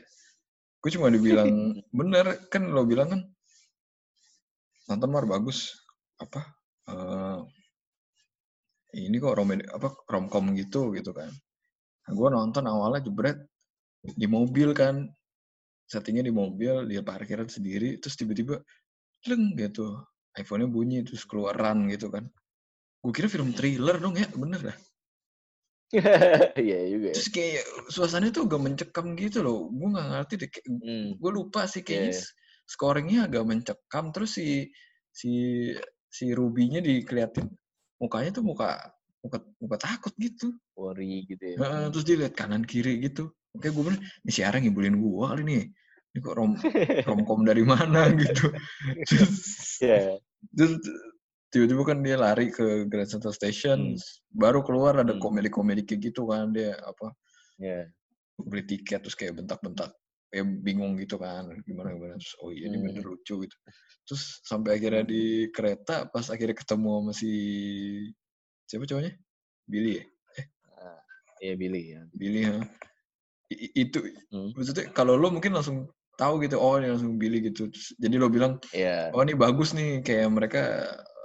Gue 0.83 0.90
cuma 0.90 1.07
dibilang 1.07 1.47
bener 2.02 2.50
kan 2.50 2.67
lo 2.67 2.83
bilang 2.83 3.14
kan 3.14 3.21
nonton 4.90 5.11
mar 5.14 5.25
bagus 5.30 5.70
apa 6.18 6.42
eh 6.90 7.38
ini 8.99 9.16
kok 9.23 9.38
rom 9.38 9.54
apa 9.54 9.88
romcom 10.11 10.50
gitu 10.59 10.90
gitu 10.99 11.14
kan. 11.14 11.30
Nah, 11.30 12.12
gue 12.18 12.28
nonton 12.35 12.66
awalnya 12.66 13.06
jebret 13.06 13.38
di 14.02 14.26
mobil 14.26 14.75
kan 14.75 15.06
settingnya 15.87 16.26
di 16.26 16.35
mobil 16.35 16.90
di 16.90 16.99
parkiran 16.99 17.47
sendiri 17.47 18.02
terus 18.02 18.18
tiba-tiba 18.18 18.59
leng 19.30 19.54
gitu 19.59 19.94
iPhone-nya 20.38 20.66
bunyi 20.70 21.02
terus 21.06 21.26
keluaran 21.26 21.87
gitu 21.90 22.11
kan 22.11 22.26
gue 23.02 23.12
kira 23.14 23.26
film 23.30 23.50
thriller 23.54 23.99
dong 23.99 24.14
ya 24.18 24.26
bener 24.35 24.61
dah 24.70 24.76
iya 26.62 26.78
juga 26.87 27.11
ya. 27.11 27.14
terus 27.18 27.30
kayak 27.35 27.64
suasananya 27.90 28.30
tuh 28.30 28.47
agak 28.47 28.62
mencekam 28.62 29.06
gitu 29.18 29.42
loh 29.42 29.66
gue 29.75 29.88
nggak 29.90 30.06
ngerti 30.14 30.35
deh 30.38 30.50
kayak, 30.54 30.66
Hmm. 30.70 31.06
gue 31.18 31.30
lupa 31.35 31.66
sih 31.66 31.82
kayaknya 31.82 32.14
Iya. 32.14 32.23
Scoringnya 32.71 33.27
agak 33.27 33.43
mencekam 33.43 34.15
terus 34.15 34.39
si 34.39 34.71
si 35.11 35.31
si 36.07 36.31
Ruby-nya 36.31 36.79
dikeliatin 36.79 37.50
mukanya 37.99 38.31
tuh 38.39 38.47
muka 38.47 38.79
muka 39.27 39.43
muka 39.59 39.77
takut 39.77 40.15
gitu 40.17 40.55
worry 40.79 41.27
gitu 41.27 41.43
ya 41.45 41.57
Heeh, 41.59 41.85
terus 41.91 42.05
dia 42.07 42.17
lihat 42.23 42.35
kanan 42.39 42.62
kiri 42.62 43.03
gitu 43.03 43.35
oke 43.53 43.67
gue 43.67 43.83
bilang 43.83 43.99
ini 43.99 44.31
si 44.31 44.41
Ara 44.47 44.62
ngibulin 44.62 44.97
gue 44.97 45.25
kali 45.27 45.43
nih 45.43 45.62
ini 46.15 46.19
kok 46.23 46.35
rom 46.39 46.55
romcom 47.11 47.43
dari 47.43 47.67
mana 47.67 48.07
gitu 48.23 48.55
terus 49.05 49.35
Iya. 49.83 50.17
terus 50.55 50.79
tiba-tiba 51.50 51.83
kan 51.83 51.99
dia 52.07 52.17
lari 52.17 52.55
ke 52.55 52.87
Grand 52.87 53.11
Central 53.11 53.35
Station 53.35 53.93
Hmm. 53.93 53.99
baru 54.31 54.62
keluar 54.62 55.03
ada 55.03 55.19
Hmm. 55.19 55.21
komedi-komedi 55.21 55.83
kayak 55.85 56.00
gitu 56.15 56.31
kan 56.31 56.55
dia 56.55 56.79
apa 56.81 57.11
Iya. 57.59 57.91
beli 58.41 58.62
tiket 58.65 59.05
terus 59.05 59.19
kayak 59.19 59.37
bentak-bentak 59.43 59.91
kayak 60.31 60.47
bingung 60.63 60.95
gitu 60.97 61.19
kan 61.19 61.51
gimana 61.67 61.91
gimana 61.91 62.15
terus 62.17 62.39
oh 62.39 62.55
iya 62.55 62.71
ini 62.71 62.79
Hmm. 62.79 62.87
bener 62.87 63.05
lucu 63.05 63.35
gitu 63.43 63.57
terus 64.07 64.39
sampai 64.47 64.79
akhirnya 64.79 65.03
di 65.03 65.51
kereta 65.51 66.07
pas 66.07 66.23
akhirnya 66.31 66.55
ketemu 66.55 66.91
sama 67.03 67.13
si 67.13 67.31
siapa 68.65 68.87
cowoknya 68.87 69.13
Billy 69.67 69.99
ya 70.01 70.05
Iya 71.41 71.57
Billy 71.57 71.83
ya. 71.97 72.01
Billy 72.13 72.45
i- 73.49 73.73
itu 73.75 73.99
Hmm. 74.31 74.53
maksudnya 74.53 74.93
kalau 74.93 75.17
lo 75.17 75.33
mungkin 75.33 75.57
langsung 75.57 75.89
tahu 76.21 76.45
gitu 76.45 76.61
oh 76.61 76.77
ini 76.77 76.93
langsung 76.93 77.17
Billy 77.17 77.41
gitu 77.41 77.73
Terus, 77.73 77.97
jadi 77.97 78.15
lo 78.21 78.29
bilang 78.29 78.61
Iya. 78.71 79.09
oh 79.17 79.25
ini 79.25 79.33
bagus 79.33 79.73
nih 79.73 80.05
kayak 80.05 80.29
mereka 80.31 80.63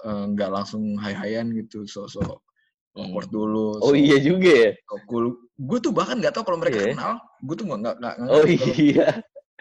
eh, 0.08 0.24
nggak 0.32 0.50
langsung 0.50 0.96
hai-hayan 0.98 1.52
gitu 1.54 1.84
sok-sok 1.86 2.40
Hmm. 2.96 3.12
awkward 3.12 3.28
dulu 3.28 3.84
Oh 3.84 3.92
sok- 3.92 4.00
iya 4.00 4.18
juga 4.24 4.50
ya. 4.56 4.72
sok 4.88 5.02
cool 5.06 5.26
gue 5.56 5.78
tuh 5.80 5.92
bahkan 5.92 6.20
nggak 6.20 6.36
tahu 6.36 6.44
kalau 6.44 6.60
mereka 6.60 6.78
Iya. 6.78 6.88
kenal 6.92 7.14
gue 7.40 7.56
tuh 7.56 7.66
nggak 7.66 7.80
nggak 7.80 7.96
nggak 7.98 8.16
Oh 8.28 8.44
iya. 8.44 9.08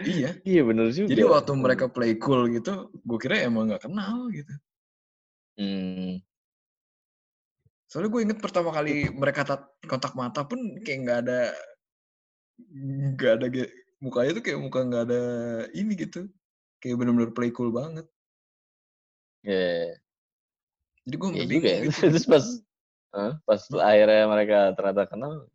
iya 0.02 0.30
Iya 0.42 0.62
bener 0.66 0.90
juga. 0.90 1.06
jadi 1.06 1.22
waktu 1.22 1.52
mereka 1.54 1.84
play 1.86 2.18
cool 2.18 2.50
gitu 2.50 2.72
gue 2.92 3.18
kira 3.18 3.38
emang 3.40 3.70
nggak 3.70 3.86
kenal 3.86 4.26
gitu 4.30 4.54
Hmm. 5.54 6.18
soalnya 7.86 8.10
gue 8.10 8.20
inget 8.26 8.38
pertama 8.42 8.74
kali 8.74 9.06
mereka 9.08 9.46
tat- 9.46 9.70
kontak 9.86 10.18
mata 10.18 10.42
pun 10.42 10.58
kayak 10.82 10.98
nggak 11.06 11.18
ada 11.22 11.40
nggak 13.14 13.32
ada 13.38 13.46
ge- 13.46 13.70
mukanya 14.02 14.34
tuh 14.34 14.42
kayak 14.42 14.58
muka 14.58 14.82
nggak 14.82 15.02
ada 15.06 15.22
ini 15.70 15.94
gitu 15.94 16.26
kayak 16.82 16.98
bener-bener 16.98 17.30
play 17.30 17.54
cool 17.54 17.70
banget 17.70 18.02
Iya. 19.46 19.94
jadi 21.06 21.14
gue 21.14 21.28
Iya 21.28 21.34
nggak 21.38 21.48
juga 21.48 21.68
ya. 21.70 21.78
gitu 21.86 21.98
Terus 22.10 22.26
pas 22.26 22.44
Hah? 23.14 23.32
pas 23.46 23.60
akhirnya 23.78 24.22
mereka 24.26 24.58
ternyata 24.74 25.02
kenal. 25.06 25.46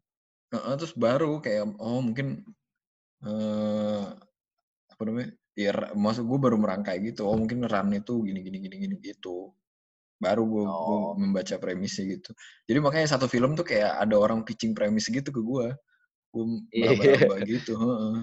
Heeh, 0.52 0.74
terus 0.82 0.94
baru 0.98 1.38
kayak 1.46 1.78
oh 1.78 2.02
mungkin 2.02 2.42
eh 3.26 4.06
apa 4.94 5.02
namanya 5.08 5.30
ya 5.58 5.72
maksud 5.94 6.26
gue 6.26 6.40
baru 6.42 6.58
merangkai 6.60 6.98
gitu 7.08 7.28
oh 7.30 7.36
mungkin 7.38 7.66
run 7.68 7.90
itu 7.96 8.14
gini 8.28 8.40
gini 8.46 8.58
gini 8.66 8.76
gini 8.84 8.96
gitu 9.04 9.54
baru 10.24 10.44
gue 10.48 10.64
Oh. 10.68 11.14
membaca 11.20 11.56
premisnya 11.62 12.06
gitu 12.20 12.32
jadi 12.70 12.80
makanya 12.84 13.08
satu 13.16 13.28
film 13.32 13.54
tuh 13.60 13.66
kayak 13.68 14.00
ada 14.04 14.16
orang 14.20 14.42
pitching 14.48 14.74
premis 14.78 15.08
gitu 15.12 15.30
ke 15.32 15.42
gue 15.44 15.68
gue 16.34 16.46
Iya. 16.74 16.90
meraba-raba 16.96 17.36
gitu 17.48 17.74
heeh. 17.78 18.18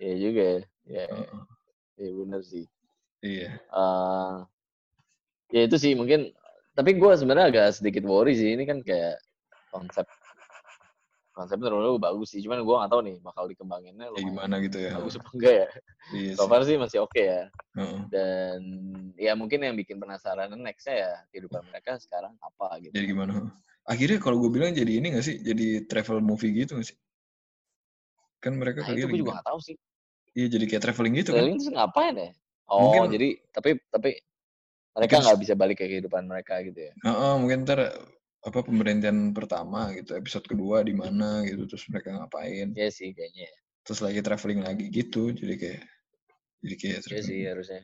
Iya 0.00 0.14
juga 0.24 0.42
ya. 0.42 0.60
Iya. 0.88 1.04
Heeh. 1.12 1.42
Iya 2.00 2.10
bener 2.20 2.40
sih. 2.46 2.64
iya 3.26 3.48
eh 3.74 4.34
ya 5.54 5.60
itu 5.66 5.76
sih 5.82 5.92
mungkin 5.98 6.30
tapi 6.78 6.94
gue 6.96 7.12
sebenarnya 7.18 7.46
agak 7.52 7.68
sedikit 7.78 8.04
worry 8.06 8.34
sih 8.38 8.54
ini 8.54 8.64
kan 8.70 8.80
kayak 8.86 9.18
konsep 9.74 10.06
konsepnya 11.40 11.72
terlalu 11.72 11.96
bagus 11.96 12.28
sih. 12.36 12.40
Cuman 12.44 12.60
gue 12.60 12.76
nggak 12.76 12.90
tahu 12.92 13.02
nih 13.08 13.16
bakal 13.24 13.44
dikembanginnya 13.48 14.06
lumayan 14.12 14.28
gimana 14.28 14.54
gitu 14.60 14.78
ya. 14.84 14.92
bagus 15.00 15.16
apa 15.16 15.28
enggak 15.32 15.54
ya. 15.56 15.68
Iya 16.12 16.32
so 16.36 16.42
sih. 16.44 16.50
far 16.52 16.62
sih. 16.68 16.76
masih 16.76 16.98
oke 17.00 17.22
ya. 17.24 17.42
Heeh. 17.80 18.00
dan 18.12 18.60
ya 19.16 19.32
mungkin 19.32 19.64
yang 19.64 19.72
bikin 19.80 19.96
penasaran 19.96 20.52
nextnya 20.52 20.94
ya 21.00 21.12
kehidupan 21.32 21.64
mereka 21.72 21.96
sekarang 21.96 22.36
apa 22.44 22.76
gitu. 22.84 22.92
Jadi 22.92 23.06
gimana? 23.08 23.48
Akhirnya 23.88 24.20
kalau 24.20 24.36
gue 24.44 24.50
bilang 24.52 24.76
jadi 24.76 25.00
ini 25.00 25.16
gak 25.16 25.24
sih? 25.24 25.40
Jadi 25.40 25.88
travel 25.88 26.20
movie 26.20 26.52
gitu 26.52 26.76
gak 26.76 26.92
sih? 26.92 26.98
Kan 28.44 28.60
mereka 28.60 28.84
nah 28.84 28.92
itu 28.92 29.08
gue 29.08 29.20
juga. 29.24 29.32
kan? 29.32 29.36
nggak 29.40 29.48
tahu 29.48 29.60
sih. 29.64 29.76
Iya 30.36 30.46
jadi 30.46 30.64
kayak 30.68 30.82
traveling 30.84 31.14
gitu 31.18 31.30
kan? 31.32 31.40
Keliling 31.42 31.58
terus 31.58 31.72
ngapain 31.72 32.14
ya? 32.14 32.30
Oh 32.70 32.86
Mungkin- 32.86 33.10
jadi 33.10 33.28
tapi 33.50 33.70
tapi 33.90 34.10
mereka 34.90 35.14
nggak 35.22 35.38
bisa 35.40 35.54
balik 35.54 35.76
ke 35.80 35.86
kehidupan 35.86 36.26
mereka 36.26 36.60
gitu 36.66 36.90
ya? 36.90 36.92
Heeh, 37.06 37.32
mungkin 37.38 37.62
ntar 37.64 37.94
apa 38.40 38.58
pemberhentian 38.64 39.36
pertama 39.36 39.92
gitu, 39.92 40.16
episode 40.16 40.48
kedua 40.48 40.80
di 40.80 40.96
mana 40.96 41.44
gitu, 41.44 41.68
terus 41.68 41.84
mereka 41.92 42.16
ngapain, 42.16 42.72
Iya 42.72 42.88
sih 42.88 43.12
kayaknya 43.12 43.44
ya. 43.48 43.54
terus 43.84 44.00
lagi 44.00 44.20
traveling 44.24 44.60
lagi 44.64 44.88
gitu, 44.88 45.28
jadi 45.32 45.54
kayak 45.60 45.82
jadi 46.64 46.74
kayak 46.80 46.98
traveling. 47.04 47.26
sih 47.28 47.40
harusnya 47.48 47.82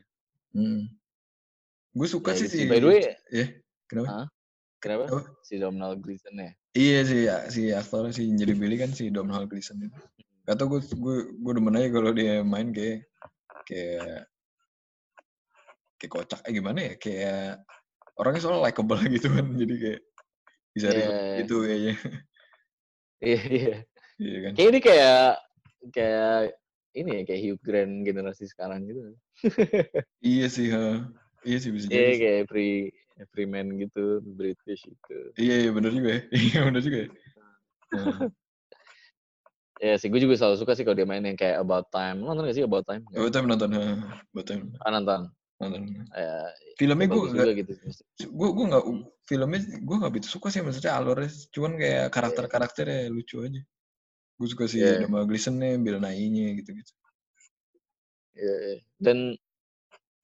Hmm. 0.55 0.89
Gue 1.93 2.07
suka 2.09 2.33
Ya 2.33 2.39
sih 2.41 2.47
gitu 2.49 2.55
si 2.55 2.59
sih. 2.65 2.69
By 2.71 2.79
the 2.81 2.87
way, 2.89 3.01
ya 3.29 3.45
kenapa? 3.85 4.07
Hah? 4.09 4.27
kenapa 4.77 5.03
Apa? 5.09 5.21
si 5.41 5.57
Domhnall 5.57 5.97
Gleeson 5.97 6.37
ya 6.37 6.51
Iya 6.77 6.99
sih 7.09 7.21
ya, 7.25 7.37
si 7.49 7.61
aktor 7.73 8.09
si 8.13 8.29
jadi 8.33 8.53
Billy 8.53 8.77
kan 8.77 8.93
si 8.93 9.09
Domhnall 9.09 9.49
Gleeson 9.49 9.81
itu. 9.81 9.97
Gak 10.45 10.55
tau 10.57 10.69
gue 10.69 10.79
gue 10.81 11.15
gue 11.35 11.51
demen 11.57 11.73
aja 11.77 11.89
kalau 11.89 12.11
dia 12.13 12.45
main 12.45 12.69
kayak 12.69 13.05
kayak 13.65 14.29
kayak 15.97 16.11
kocak 16.13 16.39
eh 16.45 16.53
gimana 16.53 16.79
ya 16.79 16.93
kayak 17.01 17.65
orangnya 18.21 18.41
soalnya 18.45 18.69
likable 18.69 19.01
gitu 19.17 19.27
kan 19.33 19.45
jadi 19.57 19.75
kayak 19.75 20.01
bisa 20.77 20.87
Iya, 20.87 20.97
relate 21.01 21.17
iya. 21.25 21.37
gitu 21.41 21.55
kayaknya 21.65 21.95
Iya, 23.17 23.41
iya. 23.49 23.75
Iya 24.17 24.37
kan? 24.41 24.51
Kayak 24.57 24.69
ini 24.73 24.79
kayak 24.81 25.21
kayak 25.93 26.37
ini 26.97 27.09
ya 27.13 27.21
kayak 27.29 27.41
Hugh 27.45 27.59
Grant 27.61 27.93
generasi 28.01 28.43
sekarang 28.49 28.81
gitu. 28.89 29.13
Iya 30.25 30.45
sih, 30.49 30.73
ha. 30.73 31.05
Iya 31.45 31.57
sih 31.61 31.69
bisa 31.69 31.85
Iya 31.85 32.01
jadi. 32.01 32.13
sih. 32.13 32.21
kayak 32.25 32.43
free 32.49 32.75
Freeman 33.33 33.77
gitu, 33.81 34.21
British 34.25 34.85
gitu. 34.89 35.17
Iya, 35.37 35.65
iya 35.65 35.71
bener 35.73 35.89
juga 35.93 36.09
ya. 36.17 36.21
Iya 36.49 36.59
bener 36.65 36.81
juga 36.81 36.97
ya. 37.05 37.09
Nah, 37.93 38.29
Ya 39.77 39.93
sih, 40.01 40.09
gue 40.09 40.17
juga 40.17 40.33
selalu 40.33 40.57
suka 40.57 40.73
sih 40.73 40.81
kalau 40.81 40.97
dia 40.97 41.05
main 41.05 41.21
yang 41.21 41.37
kayak 41.37 41.61
About 41.61 41.93
Time. 41.93 42.25
Lo 42.25 42.33
nonton 42.33 42.49
gak 42.49 42.57
sih 42.57 42.65
About 42.65 42.89
Time? 42.89 43.05
About 43.13 43.29
Time 43.29 43.45
nonton, 43.45 43.69
ha. 43.77 43.85
About 44.33 44.45
Time 44.49 44.73
Ah, 44.81 44.89
nonton. 44.89 45.29
Nonton. 45.57 46.05
Ya, 46.13 46.53
Filmnya 46.77 47.07
gue 47.09 47.53
gitu. 47.57 47.73
gue 48.29 48.49
gue 48.53 48.65
nggak 48.69 48.83
filmnya 49.25 49.59
gue 49.81 49.95
nggak 49.97 50.11
begitu 50.13 50.29
suka 50.29 50.53
sih 50.53 50.61
maksudnya 50.61 50.93
alurnya 50.93 51.29
cuman 51.49 51.71
kayak 51.81 52.05
karakter 52.13 52.45
karakternya 52.45 53.09
lucu 53.09 53.41
aja 53.41 53.61
gue 54.37 54.47
suka 54.47 54.69
sih 54.69 54.85
Iya. 54.85 55.09
nama 55.09 55.25
Gleesonnya 55.25 55.81
Bill 55.81 55.97
Nye-nya 55.97 56.53
gitu 56.61 56.77
gitu 56.77 56.93
Iya, 58.37 58.55
iya. 58.69 58.77
Dan 59.01 59.33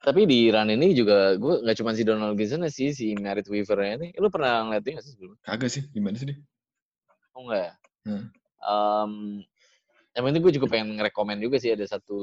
tapi 0.06 0.30
di 0.30 0.54
run 0.54 0.70
ini 0.70 0.94
juga 0.94 1.34
gue 1.34 1.66
nggak 1.66 1.78
cuma 1.82 1.98
si 1.98 2.06
Donald 2.06 2.38
Gleason 2.38 2.62
sih, 2.70 2.94
si 2.94 3.18
Merit 3.18 3.50
Weaver 3.50 3.80
ini. 3.82 4.14
Lo 4.22 4.30
pernah 4.30 4.70
ngeliat 4.70 4.84
dia 4.86 4.94
nggak 5.00 5.06
sih 5.08 5.14
sebelumnya? 5.18 5.42
kagak 5.42 5.72
sih 5.74 5.84
gimana 5.90 6.14
sih 6.20 6.30
dia 6.30 6.38
Oh 7.34 7.50
enggak 7.50 7.62
ya? 7.66 7.74
Hmm. 8.06 8.26
Em, 8.64 9.12
yang 10.14 10.30
penting 10.30 10.46
gue 10.46 10.54
juga 10.54 10.70
pengen 10.70 10.94
ngerekomen 10.94 11.42
juga 11.42 11.58
sih 11.58 11.74
ada 11.74 11.82
satu 11.90 12.22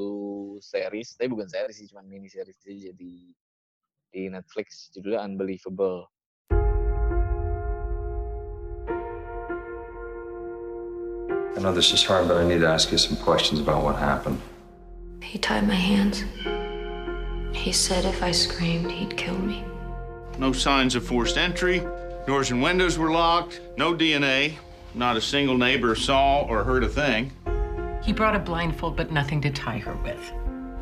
series, 0.63 1.19
tapi 1.19 1.27
bukan 1.27 1.51
series 1.51 1.75
sih, 1.75 1.91
cuma 1.91 2.07
mini 2.07 2.31
series 2.31 2.55
jadi 2.63 2.95
di 4.11 4.23
Netflix 4.31 4.95
judulnya 4.95 5.27
Unbelievable. 5.27 6.07
I 11.51 11.63
know 11.63 11.75
this 11.75 11.91
is 11.91 12.07
hard, 12.07 12.31
but 12.31 12.39
I 12.39 12.47
need 12.47 12.63
to 12.63 12.71
ask 12.71 12.95
you 12.95 12.99
some 12.99 13.19
questions 13.19 13.59
about 13.59 13.83
what 13.83 13.99
happened. 13.99 14.39
He 15.21 15.37
tied 15.37 15.67
my 15.67 15.75
hands. 15.75 16.23
He 17.53 17.75
said 17.75 18.07
if 18.07 18.23
I 18.23 18.31
screamed, 18.31 18.91
he'd 18.91 19.19
kill 19.19 19.37
me. 19.37 19.67
No 20.39 20.55
signs 20.55 20.95
of 20.95 21.05
forced 21.05 21.37
entry. 21.37 21.83
Doors 22.25 22.55
and 22.55 22.63
windows 22.63 22.97
were 22.97 23.11
locked. 23.11 23.61
No 23.77 23.93
DNA. 23.93 24.55
Not 24.95 25.19
a 25.19 25.21
single 25.21 25.59
neighbor 25.59 25.95
saw 25.95 26.47
or 26.47 26.65
heard 26.65 26.83
a 26.83 26.89
thing. 26.89 27.31
He 28.03 28.13
brought 28.13 28.35
a 28.35 28.39
blindfold, 28.39 28.97
but 28.97 29.13
nothing 29.13 29.41
to 29.43 29.51
tie 29.51 29.79
her 29.79 29.95
with. 30.03 30.33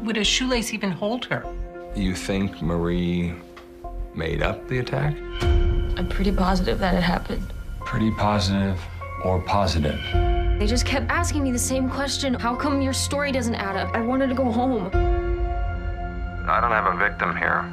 Would 0.04 0.16
a 0.16 0.24
shoelace 0.24 0.72
even 0.72 0.90
hold 0.90 1.24
her? 1.26 1.44
You 1.96 2.14
think 2.14 2.62
Marie 2.62 3.34
made 4.14 4.42
up 4.42 4.68
the 4.68 4.78
attack? 4.78 5.16
I'm 5.98 6.08
pretty 6.08 6.30
positive 6.30 6.78
that 6.78 6.94
it 6.94 7.02
happened. 7.02 7.42
Pretty 7.80 8.12
positive 8.12 8.78
or 9.24 9.42
positive? 9.42 9.98
They 10.58 10.66
just 10.66 10.86
kept 10.86 11.10
asking 11.10 11.42
me 11.42 11.50
the 11.50 11.58
same 11.58 11.90
question. 11.90 12.34
How 12.34 12.54
come 12.54 12.82
your 12.82 12.92
story 12.92 13.32
doesn't 13.32 13.54
add 13.54 13.76
up? 13.76 13.94
I 13.94 14.00
wanted 14.00 14.28
to 14.30 14.34
go 14.34 14.50
home. 14.50 14.86
I 16.48 16.60
don't 16.62 16.70
have 16.70 16.86
a 16.86 16.96
victim 16.96 17.34
here. 17.36 17.66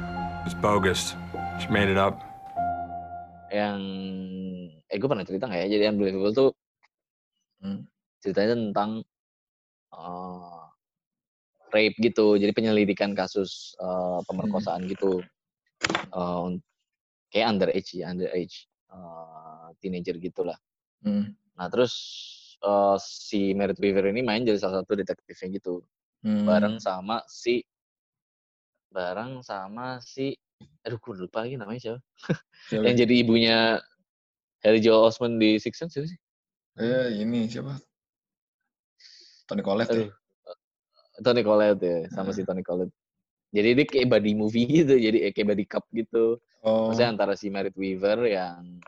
It's 0.44 0.54
bogus. 0.54 1.14
She 1.62 1.68
made 1.68 1.88
it 1.88 1.96
up. 1.96 2.22
Yang 3.54 3.80
eh 4.90 4.98
gue 4.98 5.08
pernah 5.08 5.22
cerita 5.22 5.46
nggak 5.46 5.60
ya? 5.64 5.68
Jadi 5.70 5.84
Unbelievable 5.86 6.34
tuh 6.34 6.50
Hmm. 7.62 7.88
ceritanya 8.20 8.52
tentang 8.52 8.90
eh, 9.96 10.64
rape 11.72 11.96
gitu. 11.98 12.36
Jadi 12.36 12.52
penyelidikan 12.54 13.12
kasus 13.16 13.74
eh, 13.80 14.20
pemerkosaan 14.24 14.84
gitu. 14.86 15.24
Eh, 16.12 16.38
un- 16.46 16.62
kayak 17.32 17.48
underage 17.58 17.90
ya, 17.98 18.12
underage 18.12 18.68
eh, 18.92 19.66
teenager 19.82 20.16
gitulah. 20.20 20.56
Hmm. 21.02 21.34
Nah 21.56 21.66
terus 21.72 21.92
eh, 22.60 22.96
si 23.00 23.52
Merit 23.52 23.76
Weaver 23.80 24.08
ini 24.12 24.22
main 24.22 24.44
jadi 24.44 24.56
salah 24.60 24.82
satu 24.82 24.96
detektifnya 24.96 25.58
gitu, 25.60 25.82
Hmm. 26.24 26.42
bareng 26.48 26.76
sama 26.80 27.22
si, 27.28 27.62
bareng 28.90 29.44
sama 29.44 30.00
si, 30.00 30.32
aduh 30.82 30.96
gue 30.98 31.28
lupa 31.28 31.44
lagi 31.44 31.54
namanya 31.60 31.80
siapa, 31.82 32.00
Siapa? 32.72 32.82
yang 32.88 32.96
jadi 32.96 33.14
ibunya 33.20 33.58
Harry 34.64 34.80
Joel 34.80 35.06
Osment 35.06 35.36
di 35.38 35.60
Six 35.60 35.76
Sense 35.76 35.92
siapa 35.94 36.08
sih? 36.08 36.18
eh 36.76 37.20
ini 37.22 37.46
siapa 37.46 37.76
Tony 39.46 39.62
Collette 39.62 39.94
ya 39.94 40.10
Tony 41.24 41.40
Collette 41.40 41.84
ya, 41.84 42.00
sama 42.12 42.32
si 42.36 42.44
Tony 42.44 42.60
Collette. 42.60 42.92
Jadi 43.54 43.68
dia 43.72 43.86
kayak 43.88 44.08
buddy 44.12 44.32
movie 44.36 44.68
gitu, 44.84 44.94
jadi 45.00 45.32
kayak 45.32 45.48
buddy 45.56 45.64
cup 45.64 45.84
gitu. 45.94 46.36
oh 46.66 46.92
Maksudnya 46.92 47.10
antara 47.16 47.32
si 47.38 47.48
Merit 47.48 47.72
Weaver 47.78 48.26
yang 48.28 48.80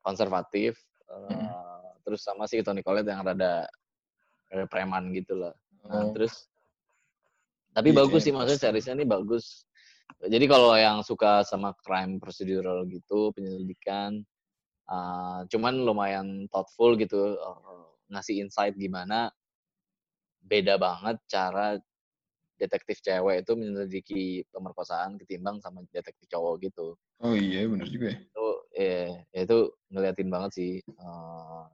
konservatif, 0.00 0.80
eh, 1.10 1.28
Hmm. 1.28 2.00
terus 2.06 2.24
sama 2.24 2.48
si 2.48 2.62
Tony 2.64 2.80
Collette 2.80 3.12
yang 3.12 3.20
rada, 3.20 3.68
rada 4.48 4.66
preman 4.70 5.12
gitu 5.12 5.36
lah. 5.36 5.52
Nah, 5.84 6.08
oh. 6.08 6.12
terus 6.16 6.48
tapi 7.70 7.94
Iya, 7.94 8.02
bagus 8.02 8.20
sih 8.26 8.32
maksudnya 8.34 8.58
seriesnya 8.58 8.94
ini 8.98 9.06
bagus. 9.06 9.62
Jadi 10.26 10.42
kalau 10.50 10.74
yang 10.74 11.06
suka 11.06 11.46
sama 11.46 11.70
crime 11.86 12.18
procedural 12.18 12.82
gitu, 12.90 13.30
penyelidikan, 13.30 14.26
uh, 14.90 15.46
cuman 15.46 15.86
lumayan 15.86 16.50
thoughtful 16.50 16.98
gitu, 16.98 17.38
uh, 17.38 17.86
ngasih 18.10 18.42
insight 18.42 18.74
gimana 18.74 19.30
beda 20.44 20.80
banget 20.80 21.16
cara 21.28 21.78
detektif 22.60 23.00
cewek 23.00 23.40
itu 23.40 23.52
menyelidiki 23.56 24.24
pemerkosaan 24.52 25.16
ketimbang 25.16 25.64
sama 25.64 25.80
detektif 25.88 26.28
cowok 26.28 26.60
gitu. 26.68 26.92
oh 27.24 27.32
iya 27.32 27.64
bener 27.64 27.88
juga 27.88 28.12
ya. 28.12 28.18
Itu 28.20 28.46
ya, 28.76 29.04
ya 29.32 29.40
itu 29.48 29.58
ngeliatin 29.88 30.28
banget 30.28 30.50
sih 30.52 30.72
uh, 31.00 31.64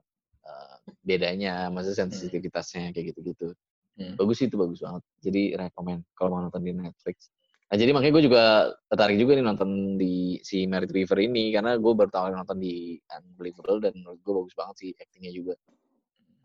uh, 0.47 0.75
bedanya, 1.03 1.67
maksudnya 1.67 2.07
sensitivitasnya 2.07 2.95
kayak 2.95 3.11
gitu-gitu. 3.11 3.51
Hmm. 3.97 4.13
bagus 4.13 4.37
sih 4.39 4.47
itu 4.47 4.55
bagus 4.55 4.79
banget. 4.79 5.03
Jadi 5.19 5.41
rekomend 5.57 6.05
kalau 6.13 6.37
mau 6.37 6.41
nonton 6.45 6.63
di 6.63 6.71
Netflix. 6.71 7.33
Nah 7.67 7.75
jadi 7.75 7.91
makanya 7.91 8.13
gue 8.15 8.25
juga 8.31 8.43
tertarik 8.87 9.17
juga 9.19 9.35
nih 9.35 9.43
nonton 9.43 9.99
di 9.99 10.39
si 10.39 10.63
Merit 10.69 10.87
Weaver 10.93 11.19
ini 11.19 11.51
karena 11.51 11.75
gue 11.75 11.93
baru 11.97 12.07
tahu 12.07 12.31
nonton 12.31 12.63
di 12.63 12.95
Unbelievable 13.11 13.83
dan 13.83 13.91
menurut 13.99 14.19
gue 14.23 14.33
bagus 14.39 14.55
banget 14.55 14.75
sih 14.79 14.91
actingnya 14.95 15.33
juga 15.35 15.53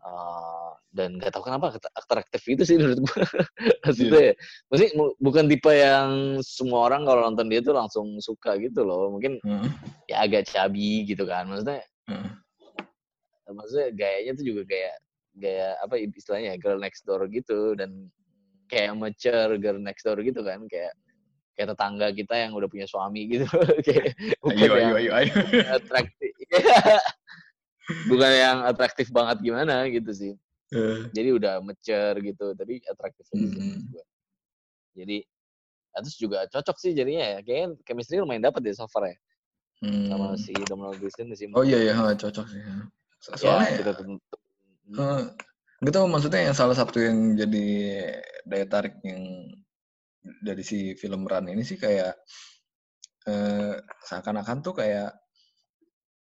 Uh, 0.03 0.75
dan 0.91 1.15
gak 1.15 1.31
tahu 1.31 1.47
kenapa 1.47 1.71
akt- 1.71 1.95
atraktif 1.95 2.43
itu 2.43 2.67
sih 2.67 2.75
menurut 2.75 3.07
gue 3.07 3.23
maksudnya 3.87 4.21
ya, 4.29 4.33
maksudnya 4.67 4.91
bukan 5.23 5.45
tipe 5.47 5.71
yang 5.71 6.09
semua 6.43 6.91
orang 6.91 7.07
kalau 7.07 7.23
nonton 7.23 7.47
dia 7.47 7.63
tuh 7.63 7.71
langsung 7.71 8.19
suka 8.19 8.59
gitu 8.59 8.83
loh. 8.83 9.15
Mungkin 9.15 9.39
Heeh. 9.39 9.67
ya 10.11 10.27
agak 10.27 10.51
cabi 10.51 11.07
gitu 11.07 11.23
kan 11.23 11.47
maksudnya 11.47 11.87
Heeh. 12.11 12.31
maksudnya 13.47 13.87
gayanya 13.95 14.31
tuh 14.35 14.43
juga 14.43 14.61
gaya 14.67 14.91
gaya 15.39 15.67
apa 15.79 15.97
istilahnya 16.03 16.53
ya, 16.53 16.57
girl 16.59 16.77
next 16.83 17.07
door 17.07 17.23
gitu 17.31 17.73
dan 17.79 18.11
kayak 18.67 18.93
mature 18.99 19.55
girl 19.55 19.79
next 19.79 20.03
door 20.03 20.19
gitu 20.19 20.43
kan 20.43 20.67
kayak 20.67 20.93
kayak 21.53 21.69
tetangga 21.73 22.09
kita 22.11 22.33
yang 22.33 22.51
udah 22.57 22.65
punya 22.65 22.89
suami 22.89 23.29
gitu. 23.29 23.45
Kayak 23.85 24.17
ayo 24.51 24.71
ayo 24.73 24.93
ayo 24.97 25.11
ayo. 25.21 25.33
atraktif 25.69 26.33
bukan 28.07 28.31
yang 28.31 28.57
atraktif 28.63 29.11
banget 29.11 29.43
gimana 29.43 29.87
gitu 29.91 30.11
sih. 30.11 30.33
Eh, 30.73 31.05
jadi 31.13 31.29
udah 31.37 31.53
mature 31.61 32.17
gitu 32.23 32.57
tapi 32.57 32.81
atraktif 32.89 33.29
menurut 33.35 33.53
gue. 33.93 34.05
jadi 34.93 35.17
ya, 35.93 35.97
terus 36.01 36.17
juga 36.17 36.45
cocok 36.49 36.77
sih 36.81 36.91
jadinya 36.97 37.37
ya. 37.37 37.39
Kayaknya 37.45 37.67
chemistry 37.85 38.17
lumayan 38.21 38.45
dapet 38.45 38.61
deh 38.65 38.73
so 38.73 38.89
far 38.89 39.09
ya. 39.09 39.17
Sama 39.83 40.33
hmm. 40.33 40.39
si 40.39 40.53
Donald 40.65 40.95
Gleason 40.97 41.29
si 41.35 41.45
oh 41.51 41.65
iya 41.65 41.79
iya. 41.91 41.93
Ha, 41.93 42.15
cocok 42.15 42.45
sih. 42.49 42.61
So- 43.21 43.35
soalnya 43.37 43.69
ya, 43.69 43.77
kita 43.83 43.91
tentu 43.99 45.91
tahu 45.91 46.05
maksudnya 46.07 46.47
yang 46.47 46.55
salah 46.55 46.75
satu 46.75 46.97
yang 46.99 47.35
jadi 47.35 47.67
daya 48.47 48.65
tarik 48.67 48.97
yang 49.03 49.51
dari 50.23 50.63
si 50.63 50.95
film 50.95 51.27
Run 51.27 51.51
ini 51.51 51.63
sih 51.67 51.75
kayak 51.75 52.15
eh, 53.27 53.75
seakan-akan 54.07 54.63
tuh 54.63 54.73
kayak 54.75 55.11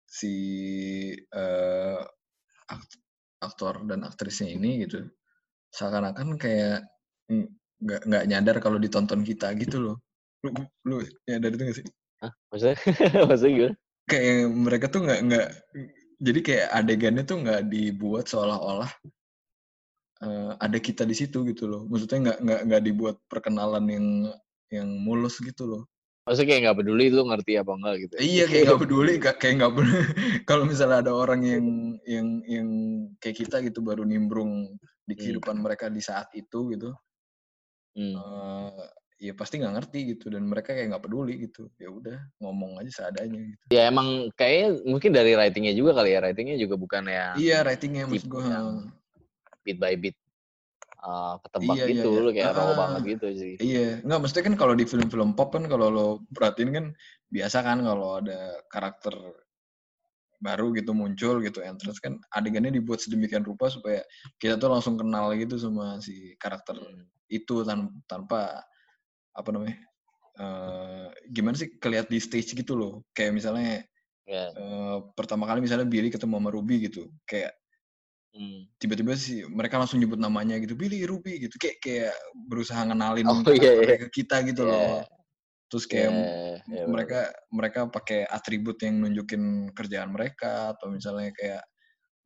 si 0.08 0.34
eh, 1.20 2.02
akt- 2.72 3.04
aktor 3.44 3.84
dan 3.86 4.08
aktrisnya 4.08 4.50
ini 4.56 4.88
gitu 4.88 5.04
seakan-akan 5.76 6.40
kayak 6.40 6.88
mm, 7.30 7.48
nggak 7.84 8.02
nggak 8.10 8.24
nyadar 8.32 8.58
kalau 8.64 8.80
ditonton 8.82 9.22
kita 9.22 9.54
gitu 9.60 9.78
loh. 9.84 9.98
Lu 10.46 10.50
lu 10.88 10.96
nyadar 11.28 11.52
itu 11.54 11.64
gak 11.68 11.78
sih? 11.84 11.88
Hah? 12.24 12.32
maksudnya? 12.50 12.78
Maksudnya 13.30 13.54
gimana? 13.54 13.76
Kayak 14.08 14.38
mereka 14.56 14.86
tuh 14.90 15.02
nggak 15.06 15.20
nggak 15.28 15.48
jadi 16.18 16.40
kayak 16.42 16.68
adegannya 16.74 17.24
tuh 17.28 17.38
nggak 17.44 17.62
dibuat 17.70 18.26
seolah-olah 18.32 18.90
eh, 20.26 20.52
ada 20.58 20.78
kita 20.82 21.04
di 21.06 21.16
situ 21.18 21.38
gitu 21.46 21.64
loh. 21.70 21.86
Maksudnya 21.86 22.18
nggak 22.32 22.38
nggak 22.46 22.62
nggak 22.72 22.84
dibuat 22.88 23.16
perkenalan 23.30 23.86
yang 23.92 24.08
yang 24.74 24.90
mulus 25.06 25.40
gitu 25.40 25.64
loh 25.68 25.84
maksudnya 26.28 26.48
kayak 26.52 26.62
nggak 26.68 26.78
peduli 26.78 27.06
lu 27.08 27.22
ngerti 27.24 27.52
apa 27.56 27.72
enggak 27.72 27.96
gitu 28.04 28.14
ya? 28.14 28.20
iya 28.20 28.44
kayak 28.46 28.64
nggak 28.68 28.82
peduli 28.84 29.14
ka- 29.16 29.38
kayak 29.40 29.56
nggak 29.64 29.74
peduli 29.74 29.96
kalau 30.50 30.64
misalnya 30.68 30.98
ada 31.00 31.14
orang 31.16 31.42
yang 31.42 31.66
yang 32.04 32.28
yang 32.44 32.68
kayak 33.18 33.48
kita 33.48 33.64
gitu 33.64 33.80
baru 33.80 34.04
nimbrung 34.04 34.76
di 35.08 35.16
Hmm. 35.16 35.20
kehidupan 35.24 35.56
mereka 35.58 35.88
di 35.88 36.04
saat 36.04 36.28
itu 36.36 36.68
gitu 36.76 36.92
Hmm. 37.96 38.14
eh, 38.14 38.86
ya 39.18 39.34
pasti 39.34 39.58
nggak 39.58 39.74
ngerti 39.74 40.00
gitu 40.14 40.30
dan 40.30 40.46
mereka 40.46 40.76
kayak 40.76 40.94
nggak 40.94 41.02
peduli 41.02 41.50
gitu 41.50 41.72
ya 41.82 41.90
udah 41.90 42.20
ngomong 42.38 42.78
aja 42.78 42.92
seadanya 43.08 43.42
gitu 43.42 43.64
Ya 43.72 43.90
emang 43.90 44.30
kayaknya 44.36 44.68
mungkin 44.86 45.12
dari 45.12 45.34
writingnya 45.34 45.74
juga 45.74 45.92
kali 45.98 46.14
ya. 46.14 46.22
Writingnya 46.22 46.56
juga 46.56 46.76
bukan 46.78 47.04
yang 47.10 47.34
iya 47.36 47.66
ratingnya 47.66 48.06
maksud 48.06 48.30
gue 48.30 48.44
yang 48.46 48.68
beat 49.66 49.80
by 49.80 49.96
beat 49.98 50.14
uh, 51.08 51.40
ketebak 51.40 51.76
Iya, 51.80 51.84
iya, 51.88 51.94
gitu 51.96 52.10
iya. 52.12 52.20
lu 52.22 52.30
kayak 52.36 52.52
raw 52.54 52.68
Ah. 52.68 52.76
banget 52.76 53.02
gitu 53.16 53.28
sih. 53.34 53.54
Iya, 53.58 54.04
nggak 54.04 54.20
mesti 54.28 54.40
kan 54.44 54.54
kalau 54.60 54.74
di 54.76 54.84
film-film 54.84 55.32
pop 55.34 55.56
kan 55.56 55.64
kalau 55.66 55.88
lo 55.88 56.08
perhatiin 56.36 56.72
kan 56.76 56.86
biasa 57.32 57.64
kan 57.64 57.80
kalau 57.82 58.20
ada 58.20 58.60
karakter 58.68 59.16
baru 60.38 60.70
gitu 60.78 60.94
muncul 60.94 61.42
gitu 61.42 61.66
entrance 61.66 61.98
kan 61.98 62.22
adegannya 62.30 62.70
dibuat 62.70 63.02
sedemikian 63.02 63.42
rupa 63.42 63.74
supaya 63.74 64.06
kita 64.38 64.54
tuh 64.54 64.70
langsung 64.70 64.94
kenal 64.94 65.34
gitu 65.34 65.58
sama 65.58 65.98
si 65.98 66.38
karakter 66.38 66.78
Hmm. 66.78 67.10
itu 67.28 67.66
tan- 67.66 67.98
tanpa 68.06 68.62
apa 69.34 69.50
namanya 69.50 69.82
eh 70.38 71.10
gimana 71.34 71.58
sih 71.58 71.74
kelihat 71.82 72.06
di 72.08 72.22
stage 72.22 72.54
gitu 72.54 72.78
loh 72.78 73.02
kayak 73.12 73.34
misalnya 73.34 73.82
Ya. 74.28 74.52
eh, 74.54 74.98
pertama 75.16 75.48
kali 75.48 75.64
misalnya 75.64 75.88
Billy 75.88 76.12
ketemu 76.12 76.38
sama 76.38 76.52
Ruby 76.54 76.86
gitu 76.86 77.08
kayak 77.26 77.56
Hmm. 78.38 78.70
tiba-tiba 78.78 79.18
sih 79.18 79.42
mereka 79.50 79.82
langsung 79.82 79.98
nyebut 79.98 80.22
namanya 80.22 80.62
gitu 80.62 80.78
Billy 80.78 81.02
Ruby 81.10 81.42
gitu 81.42 81.58
kayak 81.58 81.78
kayak 81.82 82.14
berusaha 82.46 82.86
ngenalin 82.86 83.26
Oh, 83.26 83.42
iya, 83.50 83.72
iya. 83.74 83.74
mereka 83.82 84.06
ke 84.06 84.22
kita 84.22 84.46
gitu 84.46 84.62
Iya. 84.62 84.70
loh 84.70 85.02
terus 85.74 85.86
kayak 85.90 86.10
Iya, 86.14 86.14
iya, 86.14 86.54
bener. 86.70 86.88
mereka 86.94 87.20
mereka 87.50 87.80
pakai 87.90 88.20
atribut 88.30 88.78
yang 88.86 89.02
nunjukin 89.02 89.74
kerjaan 89.74 90.14
mereka 90.14 90.78
atau 90.78 90.94
misalnya 90.94 91.34
kayak 91.34 91.64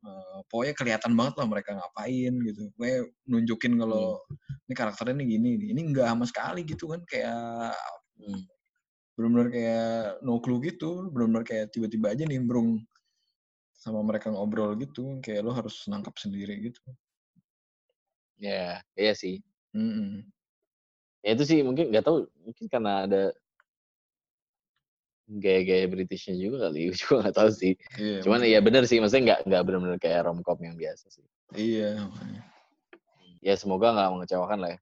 eh, 0.04 0.38
pokoknya 0.52 0.74
kelihatan 0.76 1.12
banget 1.16 1.34
lah 1.40 1.46
mereka 1.48 1.70
ngapain 1.78 2.34
gitu 2.44 2.62
pokoknya 2.76 2.98
nunjukin 3.32 3.72
kalau 3.80 4.04
Hmm. 4.20 4.36
ini 4.68 4.74
karakternya 4.76 5.14
ini 5.16 5.24
gini 5.32 5.50
ini 5.72 5.80
enggak 5.88 6.06
sama 6.12 6.24
sekali 6.28 6.60
gitu 6.68 6.92
kan 6.92 7.00
kayak 7.08 7.72
Hmm. 8.20 8.42
benar-benar 9.16 9.48
kayak 9.52 9.90
no 10.24 10.40
clue 10.44 10.60
gitu 10.64 11.08
benar-benar 11.12 11.44
kayak 11.48 11.72
tiba-tiba 11.74 12.12
aja 12.14 12.24
nimbrung 12.28 12.80
sama 13.82 13.98
mereka 14.06 14.30
ngobrol 14.30 14.78
gitu 14.78 15.18
kayak 15.18 15.42
lo 15.42 15.50
harus 15.50 15.82
nangkap 15.90 16.14
sendiri 16.14 16.70
gitu 16.70 16.78
Ya, 18.42 18.82
iya 18.98 19.14
sih. 19.14 19.38
Mm-mm. 19.70 20.26
Ya 21.22 21.38
itu 21.38 21.46
sih 21.46 21.62
mungkin 21.62 21.94
nggak 21.94 22.02
tahu 22.02 22.26
mungkin 22.42 22.66
karena 22.66 23.06
ada 23.06 23.22
gaya-gaya 25.30 25.86
Britishnya 25.86 26.34
juga 26.34 26.66
kali, 26.66 26.90
juga 26.98 27.22
nggak 27.22 27.36
tahu 27.38 27.50
sih. 27.54 27.78
Iya, 27.94 28.18
Cuman 28.26 28.42
mungkin. 28.42 28.54
ya 28.54 28.58
bener 28.58 28.82
sih, 28.90 28.98
maksudnya 28.98 29.22
nggak 29.30 29.40
nggak 29.46 29.62
benar-benar 29.62 29.98
kayak 30.02 30.26
romcom 30.26 30.58
yang 30.58 30.74
biasa 30.74 31.06
sih. 31.14 31.22
iya 31.54 31.94
makanya. 32.02 32.42
Ya 33.38 33.54
semoga 33.54 33.94
nggak 33.94 34.10
mengecewakan 34.18 34.58
lah 34.58 34.70
ya. 34.74 34.78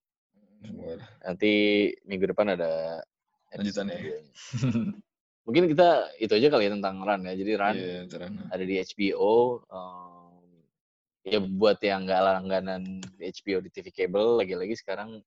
Semoga. 0.65 0.95
Nanti 1.21 1.53
minggu 2.09 2.33
depan 2.33 2.57
ada 2.57 3.05
Lanjutannya. 3.53 3.99
Mungkin 5.45 5.67
kita 5.73 5.89
itu 6.21 6.33
aja 6.37 6.49
kali 6.53 6.69
ya 6.69 6.73
tentang 6.77 6.97
Run 7.01 7.23
ya. 7.27 7.35
Jadi 7.35 7.53
Run 7.57 7.77
Iya, 7.77 7.99
Run. 8.07 8.35
ada 8.53 8.65
di 8.65 8.75
HBO. 8.79 9.35
em, 9.67 10.31
ya 11.21 11.39
buat 11.41 11.77
yang 11.85 12.09
nggak 12.09 12.21
langganan 12.23 12.83
HBO 13.21 13.61
di 13.61 13.69
TV 13.69 13.93
kabel, 13.93 14.41
lagi-lagi 14.41 14.73
sekarang 14.73 15.21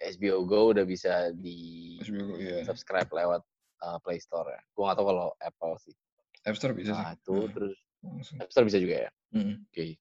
HBO 0.00 0.48
Go 0.48 0.72
udah 0.72 0.84
bisa 0.88 1.28
di 1.36 2.00
HBO 2.00 2.24
Go, 2.24 2.34
iya. 2.40 2.64
subscribe 2.64 3.08
lewat 3.12 3.44
uh, 3.84 4.00
Play 4.00 4.16
Store 4.16 4.48
ya. 4.48 4.60
Gue 4.72 4.82
nggak 4.88 4.96
tahu 4.96 5.06
kalau 5.12 5.28
Apple 5.36 5.76
sih. 5.76 5.92
App 6.48 6.56
Store 6.56 6.72
bisa 6.72 6.96
sih. 6.96 7.04
Nah 7.04 7.12
itu 7.12 7.34
Nah, 7.36 7.52
terus 7.52 7.76
langsung. 8.00 8.36
App 8.40 8.48
Store 8.48 8.64
bisa 8.64 8.80
juga 8.80 8.94
ya. 9.04 9.10
Mm-mm. 9.36 9.56
Oke. 9.68 10.00